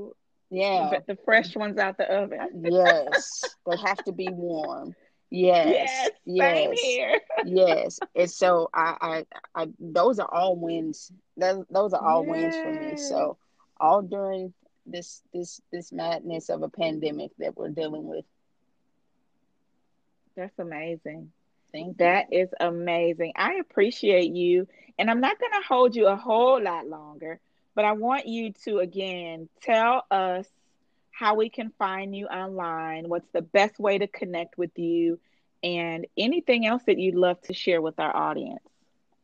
yeah, 0.50 0.88
but 0.90 1.06
the 1.06 1.16
fresh 1.24 1.56
ones 1.56 1.78
out 1.78 1.98
the 1.98 2.10
oven. 2.10 2.48
yes, 2.64 3.56
they 3.66 3.76
have 3.76 4.02
to 4.04 4.12
be 4.12 4.30
warm. 4.32 4.94
Yes, 5.30 6.10
yes, 6.24 6.68
yes, 6.78 6.98
yes. 7.42 8.00
And 8.14 8.30
so 8.30 8.70
I, 8.74 9.24
I, 9.54 9.62
I, 9.62 9.68
those 9.78 10.18
are 10.20 10.28
all 10.32 10.56
wins. 10.56 11.12
Those, 11.36 11.64
those 11.70 11.92
are 11.94 12.06
all 12.06 12.24
wins 12.26 12.58
for 12.58 12.72
me. 12.72 12.96
So 12.96 13.38
all 13.80 14.02
during 14.02 14.54
this, 14.86 15.22
this, 15.34 15.60
this 15.72 15.92
madness 15.92 16.48
of 16.50 16.62
a 16.62 16.68
pandemic 16.68 17.32
that 17.38 17.56
we're 17.56 17.70
dealing 17.70 18.06
with. 18.08 18.24
That's 20.36 20.58
amazing. 20.58 21.32
Thank 21.72 21.98
that 21.98 22.32
is 22.32 22.48
amazing. 22.60 23.32
I 23.36 23.54
appreciate 23.54 24.32
you. 24.32 24.66
And 24.98 25.10
I'm 25.10 25.20
not 25.20 25.38
going 25.38 25.52
to 25.52 25.68
hold 25.68 25.94
you 25.94 26.08
a 26.08 26.16
whole 26.16 26.60
lot 26.60 26.86
longer, 26.86 27.38
but 27.74 27.84
I 27.84 27.92
want 27.92 28.26
you 28.26 28.52
to 28.64 28.78
again 28.78 29.48
tell 29.62 30.04
us 30.10 30.46
how 31.12 31.34
we 31.34 31.50
can 31.50 31.72
find 31.78 32.16
you 32.16 32.26
online, 32.26 33.08
what's 33.08 33.28
the 33.32 33.42
best 33.42 33.78
way 33.78 33.98
to 33.98 34.06
connect 34.06 34.56
with 34.56 34.76
you, 34.78 35.18
and 35.62 36.06
anything 36.16 36.66
else 36.66 36.82
that 36.84 36.98
you'd 36.98 37.14
love 37.14 37.40
to 37.42 37.54
share 37.54 37.82
with 37.82 37.98
our 37.98 38.14
audience. 38.14 38.62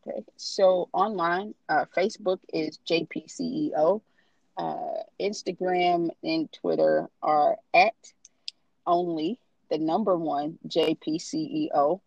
Okay. 0.07 0.23
So 0.37 0.89
online, 0.93 1.55
uh, 1.69 1.87
Facebook 1.97 2.39
is 2.53 2.79
JPCEO. 2.89 4.01
Uh, 4.57 5.03
Instagram 5.21 6.11
and 6.23 6.53
Twitter 6.53 7.09
are 7.23 7.57
at 7.73 7.95
only 8.87 9.41
the 9.71 9.79
number 9.79 10.17
one 10.17 10.59
JPCEO 10.69 12.01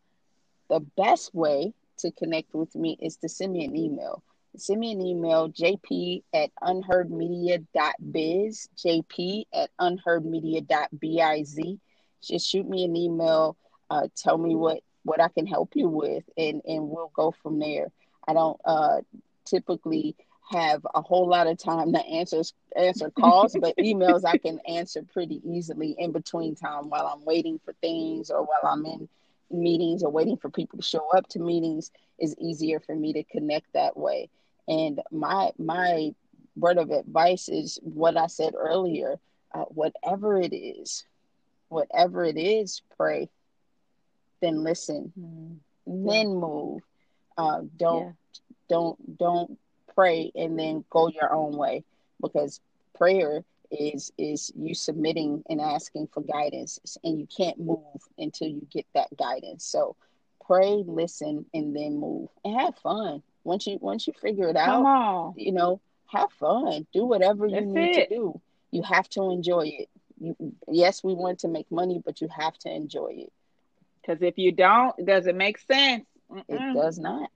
the 0.70 0.82
best 0.98 1.34
way 1.34 1.74
to 2.00 2.12
connect 2.12 2.54
with 2.54 2.76
me 2.76 2.98
is 3.02 3.18
to 3.18 3.30
send 3.30 3.54
me 3.54 3.66
an 3.66 3.76
email. 3.76 4.22
Send 4.56 4.80
me 4.80 4.92
an 4.92 5.02
email, 5.02 5.50
jp 5.50 6.24
at 6.34 6.52
unheardmedia.biz, 6.64 8.70
jp 8.78 9.46
at 9.54 9.70
unheardmedia.biz. 9.80 11.60
Just 12.24 12.50
shoot 12.50 12.68
me 12.68 12.86
an 12.86 12.96
email, 12.96 13.56
uh, 13.90 14.08
tell 14.16 14.38
me 14.38 14.56
what, 14.56 14.80
what 15.04 15.22
I 15.22 15.28
can 15.28 15.46
help 15.46 15.72
you 15.76 15.88
with, 15.88 16.24
and, 16.38 16.62
and 16.66 16.90
we'll 16.90 17.12
go 17.16 17.34
from 17.44 17.60
there. 17.60 17.92
I 18.28 18.34
don't 18.34 18.60
uh, 18.66 19.02
typically 19.46 20.16
have 20.50 20.86
a 20.96 21.02
whole 21.02 21.28
lot 21.28 21.48
of 21.48 21.58
time 21.58 21.94
to 21.94 22.06
answer 22.06 22.42
answer 22.76 23.12
calls, 23.12 23.56
but 23.60 23.78
emails 23.82 24.26
I 24.26 24.38
can 24.38 24.60
answer 24.68 25.04
pretty 25.04 25.42
easily 25.46 25.96
in 25.98 26.12
between 26.12 26.56
time 26.56 26.90
while 26.90 27.08
I'm 27.08 27.24
waiting 27.26 27.60
for 27.64 27.74
things 27.74 28.32
or 28.32 28.44
while 28.44 28.72
I'm 28.72 28.86
in 28.86 29.08
meetings 29.52 30.04
or 30.04 30.12
waiting 30.12 30.38
for 30.38 30.50
people 30.50 30.80
to 30.80 30.86
show 30.86 31.10
up 31.16 31.28
to 31.30 31.40
meetings 31.40 31.92
is 32.20 32.36
easier 32.40 32.80
for 32.80 32.96
me 32.96 33.14
to 33.14 33.24
connect 33.24 33.72
that 33.74 33.98
way. 33.98 34.30
And 34.68 35.02
my 35.12 35.52
my 35.58 36.14
word 36.56 36.78
of 36.78 36.90
advice 36.90 37.50
is 37.50 37.80
what 37.84 38.18
I 38.18 38.28
said 38.28 38.54
earlier. 38.56 39.20
Uh, 39.54 39.64
whatever 39.64 40.40
it 40.40 40.54
is, 40.54 41.06
whatever 41.70 42.26
it 42.26 42.38
is, 42.38 42.82
pray, 42.98 43.30
then 44.42 44.64
listen, 44.64 45.14
mm-hmm. 45.18 46.08
then 46.08 46.28
move. 46.28 46.82
Uh, 47.38 47.62
don't 47.78 48.06
yeah. 48.06 48.12
don't 48.70 49.18
don't 49.18 49.58
pray 49.96 50.32
and 50.36 50.60
then 50.60 50.84
go 50.90 51.08
your 51.08 51.34
own 51.34 51.56
way 51.56 51.84
because 52.22 52.60
prayer 52.96 53.44
is 53.72 54.12
is 54.18 54.52
you 54.56 54.74
submitting 54.74 55.44
and 55.50 55.62
asking 55.62 56.08
for 56.14 56.22
guidance 56.22 56.80
and 57.04 57.20
you 57.20 57.28
can't 57.36 57.60
move 57.60 58.02
until 58.18 58.48
you 58.48 58.66
get 58.72 58.86
that 58.94 59.08
guidance 59.18 59.66
so 59.66 59.96
pray 60.46 60.84
listen 60.88 61.46
and 61.54 61.76
then 61.76 62.00
move 62.00 62.30
and 62.44 62.60
have 62.60 62.76
fun 62.78 63.22
once 63.44 63.68
you 63.68 63.78
once 63.82 64.08
you 64.08 64.14
figure 64.14 64.50
it 64.50 64.56
out 64.58 64.90
you 65.36 65.52
know 65.52 65.80
have 66.08 66.32
fun 66.32 66.86
do 66.94 67.06
whatever 67.06 67.48
That's 67.50 67.62
you 67.62 67.66
need 67.66 67.92
it. 67.92 68.10
to 68.10 68.16
do 68.16 68.40
you 68.72 68.84
have 68.84 69.10
to 69.10 69.32
enjoy 69.32 69.66
it 69.66 69.90
you, 70.20 70.36
yes 70.70 71.04
we 71.04 71.14
want 71.14 71.40
to 71.40 71.48
make 71.48 71.70
money 71.72 72.02
but 72.04 72.22
you 72.22 72.28
have 72.38 72.58
to 72.60 72.70
enjoy 72.74 73.14
it 73.18 73.34
because 74.02 74.22
if 74.22 74.38
you 74.38 74.52
don't 74.52 74.94
does 75.06 75.28
it 75.28 75.36
make 75.36 75.58
sense 75.60 76.06
Mm-mm. 76.32 76.44
it 76.48 76.64
does 76.74 76.98
not 77.00 77.30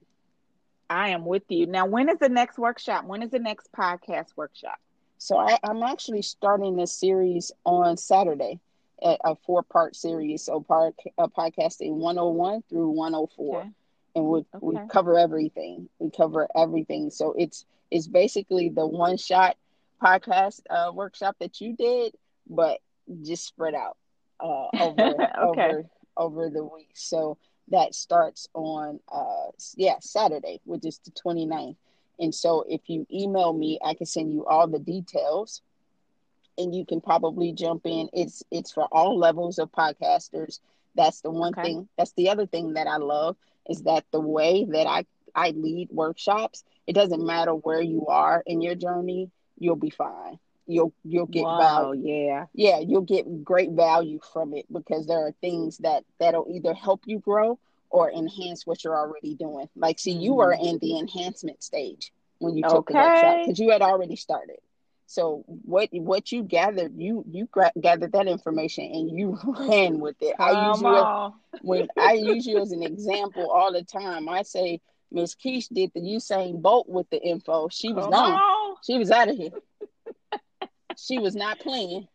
I 0.90 1.10
am 1.10 1.24
with 1.24 1.44
you. 1.48 1.66
Now, 1.66 1.86
when 1.86 2.08
is 2.08 2.18
the 2.18 2.28
next 2.28 2.58
workshop? 2.58 3.04
When 3.06 3.22
is 3.22 3.30
the 3.30 3.38
next 3.38 3.72
podcast 3.72 4.36
workshop? 4.36 4.78
So 5.22 5.38
I, 5.38 5.56
am 5.62 5.84
actually 5.84 6.22
starting 6.22 6.74
this 6.74 6.90
series 6.90 7.52
on 7.64 7.96
Saturday, 7.96 8.58
a 9.00 9.36
four 9.46 9.62
part 9.62 9.94
series. 9.94 10.42
So 10.42 10.60
part 10.60 10.96
uh, 11.16 11.28
podcasting 11.28 11.92
101 11.92 12.64
through 12.68 12.88
104. 12.88 13.60
Okay. 13.60 13.70
And 14.16 14.24
we, 14.24 14.38
okay. 14.40 14.46
we 14.60 14.76
cover 14.88 15.16
everything. 15.16 15.88
We 16.00 16.10
cover 16.10 16.48
everything. 16.56 17.10
So 17.10 17.36
it's 17.38 17.64
it's 17.92 18.08
basically 18.08 18.68
the 18.70 18.84
one 18.84 19.16
shot 19.16 19.56
podcast 20.02 20.62
uh, 20.68 20.90
workshop 20.92 21.36
that 21.38 21.60
you 21.60 21.76
did, 21.76 22.16
but 22.50 22.80
just 23.22 23.46
spread 23.46 23.76
out 23.76 23.96
uh, 24.40 24.66
over 24.80 25.02
okay. 25.04 25.30
over 25.38 25.84
over 26.16 26.50
the 26.50 26.64
week. 26.64 26.90
So 26.94 27.38
that 27.68 27.94
starts 27.94 28.48
on 28.54 28.98
uh 29.10 29.52
yeah 29.76 29.94
saturday 30.00 30.60
which 30.64 30.84
is 30.84 30.98
the 31.04 31.12
29th 31.12 31.76
and 32.18 32.34
so 32.34 32.64
if 32.68 32.80
you 32.86 33.06
email 33.12 33.52
me 33.52 33.78
i 33.84 33.94
can 33.94 34.06
send 34.06 34.32
you 34.32 34.44
all 34.46 34.66
the 34.66 34.78
details 34.78 35.62
and 36.58 36.74
you 36.74 36.84
can 36.84 37.00
probably 37.00 37.52
jump 37.52 37.82
in 37.84 38.08
it's 38.12 38.42
it's 38.50 38.72
for 38.72 38.84
all 38.92 39.18
levels 39.18 39.58
of 39.58 39.70
podcasters 39.72 40.60
that's 40.94 41.20
the 41.22 41.30
one 41.30 41.52
okay. 41.52 41.62
thing 41.62 41.88
that's 41.96 42.12
the 42.12 42.28
other 42.28 42.46
thing 42.46 42.74
that 42.74 42.86
i 42.86 42.96
love 42.96 43.36
is 43.68 43.82
that 43.82 44.04
the 44.12 44.20
way 44.20 44.66
that 44.70 44.86
i 44.86 45.04
i 45.34 45.50
lead 45.50 45.88
workshops 45.90 46.64
it 46.86 46.94
doesn't 46.94 47.24
matter 47.24 47.52
where 47.52 47.82
you 47.82 48.06
are 48.06 48.42
in 48.46 48.60
your 48.60 48.74
journey 48.74 49.30
you'll 49.58 49.76
be 49.76 49.90
fine 49.90 50.38
you'll 50.66 50.92
you'll 51.04 51.26
get 51.26 51.44
wow, 51.44 51.58
value. 51.58 52.02
Yeah. 52.06 52.46
Yeah, 52.54 52.78
you'll 52.80 53.02
get 53.02 53.44
great 53.44 53.70
value 53.70 54.20
from 54.32 54.54
it 54.54 54.66
because 54.72 55.06
there 55.06 55.26
are 55.26 55.34
things 55.40 55.78
that 55.78 56.04
that'll 56.18 56.48
either 56.50 56.74
help 56.74 57.02
you 57.06 57.18
grow 57.18 57.58
or 57.92 58.10
enhance 58.10 58.66
what 58.66 58.82
you're 58.82 58.96
already 58.96 59.34
doing. 59.34 59.68
Like 59.76 59.98
see, 59.98 60.12
you 60.12 60.34
were 60.34 60.54
mm-hmm. 60.54 60.64
in 60.64 60.78
the 60.78 60.98
enhancement 60.98 61.62
stage 61.62 62.12
when 62.38 62.56
you 62.56 62.62
took 62.62 62.90
okay. 62.90 62.94
the 62.94 62.98
workshop 62.98 63.36
because 63.44 63.58
you 63.58 63.70
had 63.70 63.82
already 63.82 64.16
started. 64.16 64.58
So 65.06 65.44
what 65.46 65.90
what 65.92 66.32
you 66.32 66.42
gathered, 66.42 66.92
you 66.96 67.24
you 67.30 67.46
gra- 67.50 67.72
gathered 67.80 68.12
that 68.12 68.26
information 68.26 68.84
and 68.84 69.10
you 69.10 69.38
ran 69.44 70.00
with 70.00 70.16
it. 70.20 70.36
Come 70.36 70.56
I 70.56 70.68
use 70.68 70.80
you 70.80 70.96
as, 70.96 71.60
when 71.62 71.88
I 71.98 72.12
use 72.14 72.46
you 72.46 72.60
as 72.60 72.72
an 72.72 72.82
example 72.82 73.50
all 73.50 73.72
the 73.72 73.84
time. 73.84 74.28
I 74.28 74.42
say 74.42 74.80
Miss 75.10 75.34
Keish 75.34 75.68
did 75.72 75.90
the 75.94 76.00
Usain 76.00 76.62
Bolt 76.62 76.88
with 76.88 77.08
the 77.10 77.22
info. 77.22 77.68
She 77.68 77.92
was 77.92 78.04
Come 78.04 78.12
gone. 78.12 78.32
On. 78.32 78.76
She 78.82 78.98
was 78.98 79.10
out 79.10 79.28
of 79.28 79.36
here 79.36 79.52
she 80.96 81.18
was 81.18 81.34
not 81.34 81.58
playing. 81.60 82.08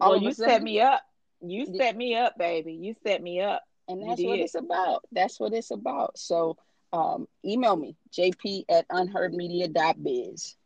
All 0.00 0.12
well, 0.12 0.22
you 0.22 0.32
set 0.32 0.62
me 0.62 0.80
up. 0.80 1.02
You 1.42 1.66
set 1.76 1.96
me 1.96 2.16
up, 2.16 2.36
baby. 2.38 2.74
You 2.74 2.94
set 3.02 3.22
me 3.22 3.40
up. 3.40 3.62
And 3.90 4.08
that's 4.08 4.22
what 4.22 4.38
it's 4.38 4.54
about. 4.54 5.04
That's 5.12 5.40
what 5.40 5.52
it's 5.52 5.70
about. 5.70 6.18
So 6.18 6.56
um, 6.92 7.28
email 7.44 7.76
me, 7.76 7.96
jp 8.12 8.64
at 8.68 8.88
unheardmedia.biz. 8.88 10.56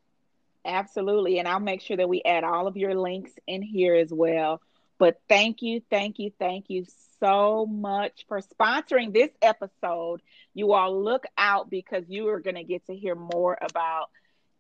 Absolutely. 0.65 1.39
And 1.39 1.49
I'll 1.49 1.61
make 1.61 1.83
sure 1.83 1.97
that 1.97 2.09
we 2.09 2.23
add 2.25 2.45
all 2.45 2.67
of 2.67 2.77
your 2.77 2.95
links 2.95 3.33
in 3.47 3.63
here 3.63 3.95
as 3.95 4.13
well. 4.13 4.61
But 4.99 5.21
thank 5.29 5.61
you, 5.61 5.83
thank 5.91 6.19
you, 6.19 6.33
thank 6.39 6.67
you 6.69 6.87
so 7.21 7.67
much 7.67 8.25
for 8.29 8.41
sponsoring 8.41 9.13
this 9.13 9.31
episode. 9.43 10.23
You 10.55 10.73
all 10.73 11.03
look 11.03 11.25
out 11.37 11.69
because 11.69 12.05
you 12.09 12.29
are 12.29 12.41
going 12.41 12.57
to 12.57 12.65
get 12.65 12.87
to 12.87 12.95
hear 12.95 13.15
more 13.15 13.59
about 13.61 14.11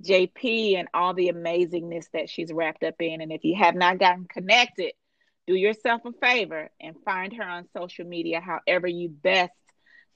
JP 0.02 0.78
and 0.78 0.88
all 0.92 1.14
the 1.14 1.32
amazingness 1.32 2.10
that 2.12 2.28
she's 2.28 2.52
wrapped 2.52 2.82
up 2.82 2.96
in. 3.00 3.20
And 3.20 3.32
if 3.32 3.44
you 3.44 3.56
have 3.56 3.74
not 3.74 3.98
gotten 3.98 4.24
connected, 4.24 4.92
do 5.47 5.55
yourself 5.55 6.03
a 6.05 6.12
favor 6.12 6.70
and 6.80 6.97
find 7.05 7.34
her 7.34 7.45
on 7.45 7.68
social 7.76 8.07
media, 8.07 8.40
however 8.40 8.86
you 8.86 9.09
best 9.09 9.53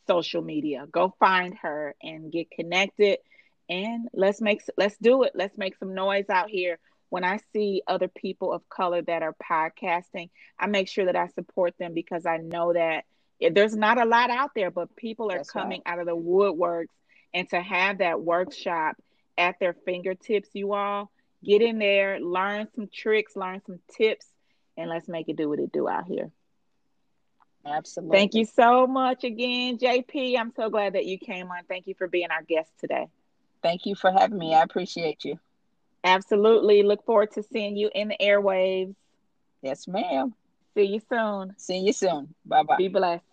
social 0.07 0.43
media. 0.43 0.87
Go 0.91 1.15
find 1.21 1.57
her 1.63 1.95
and 2.03 2.33
get 2.33 2.51
connected. 2.51 3.19
And 3.69 4.09
let's 4.15 4.41
make 4.41 4.63
let's 4.79 4.97
do 4.97 5.25
it. 5.25 5.33
Let's 5.35 5.57
make 5.59 5.77
some 5.77 5.95
noise 5.95 6.31
out 6.31 6.49
here. 6.49 6.79
When 7.11 7.25
I 7.25 7.39
see 7.53 7.83
other 7.87 8.09
people 8.09 8.53
of 8.53 8.69
color 8.69 9.03
that 9.03 9.23
are 9.23 9.35
podcasting, 9.43 10.31
I 10.59 10.67
make 10.67 10.89
sure 10.89 11.07
that 11.07 11.17
I 11.17 11.29
support 11.29 11.75
them 11.79 11.95
because 11.95 12.27
I 12.27 12.39
know 12.39 12.73
that 12.73 13.05
there's 13.41 13.77
not 13.77 14.01
a 14.01 14.05
lot 14.05 14.31
out 14.31 14.51
there, 14.55 14.71
but 14.71 14.97
people 14.97 15.31
are 15.31 15.39
That's 15.39 15.51
coming 15.51 15.83
right. 15.87 15.93
out 15.93 16.01
of 16.01 16.07
the 16.07 16.17
woodworks. 16.17 16.87
And 17.35 17.49
to 17.51 17.61
have 17.61 17.99
that 17.99 18.21
workshop 18.21 18.97
at 19.37 19.57
their 19.61 19.75
fingertips, 19.85 20.49
you 20.55 20.73
all. 20.73 21.11
Get 21.45 21.63
in 21.63 21.79
there, 21.79 22.19
learn 22.19 22.67
some 22.75 22.89
tricks, 22.93 23.37
learn 23.37 23.63
some 23.65 23.79
tips, 23.97 24.27
and 24.79 24.89
let's 24.89 25.09
make 25.09 25.29
it 25.29 25.37
do 25.37 25.49
what 25.49 25.59
it 25.59 25.73
do 25.73 25.89
out 25.89 26.07
here. 26.07 26.31
Absolutely. 27.67 28.17
Thank 28.17 28.35
you 28.35 28.45
so 28.47 28.87
much 28.87 29.25
again, 29.25 29.77
JP. 29.77 30.39
I'm 30.39 30.53
so 30.57 30.71
glad 30.71 30.95
that 30.95 31.05
you 31.05 31.19
came 31.19 31.51
on. 31.51 31.65
Thank 31.69 31.87
you 31.87 31.95
for 31.99 32.07
being 32.07 32.31
our 32.31 32.43
guest 32.43 32.71
today. 32.81 33.09
Thank 33.63 33.85
you 33.85 33.95
for 33.95 34.11
having 34.11 34.39
me. 34.39 34.55
I 34.55 34.63
appreciate 34.63 35.25
you. 35.25 35.39
Absolutely. 36.05 36.83
Look 36.85 37.05
forward 37.05 37.33
to 37.33 37.43
seeing 37.43 37.77
you 37.77 37.91
in 37.95 38.09
the 38.09 38.17
airwaves. 38.21 38.95
Yes, 39.63 39.89
ma'am. 39.89 40.33
See 40.75 40.85
you 40.85 41.01
soon. 41.11 41.55
See 41.59 41.79
you 41.79 41.93
soon. 41.93 42.35
Bye 42.47 42.63
bye. 42.63 42.77
Be 42.77 42.89
blessed. 42.89 43.25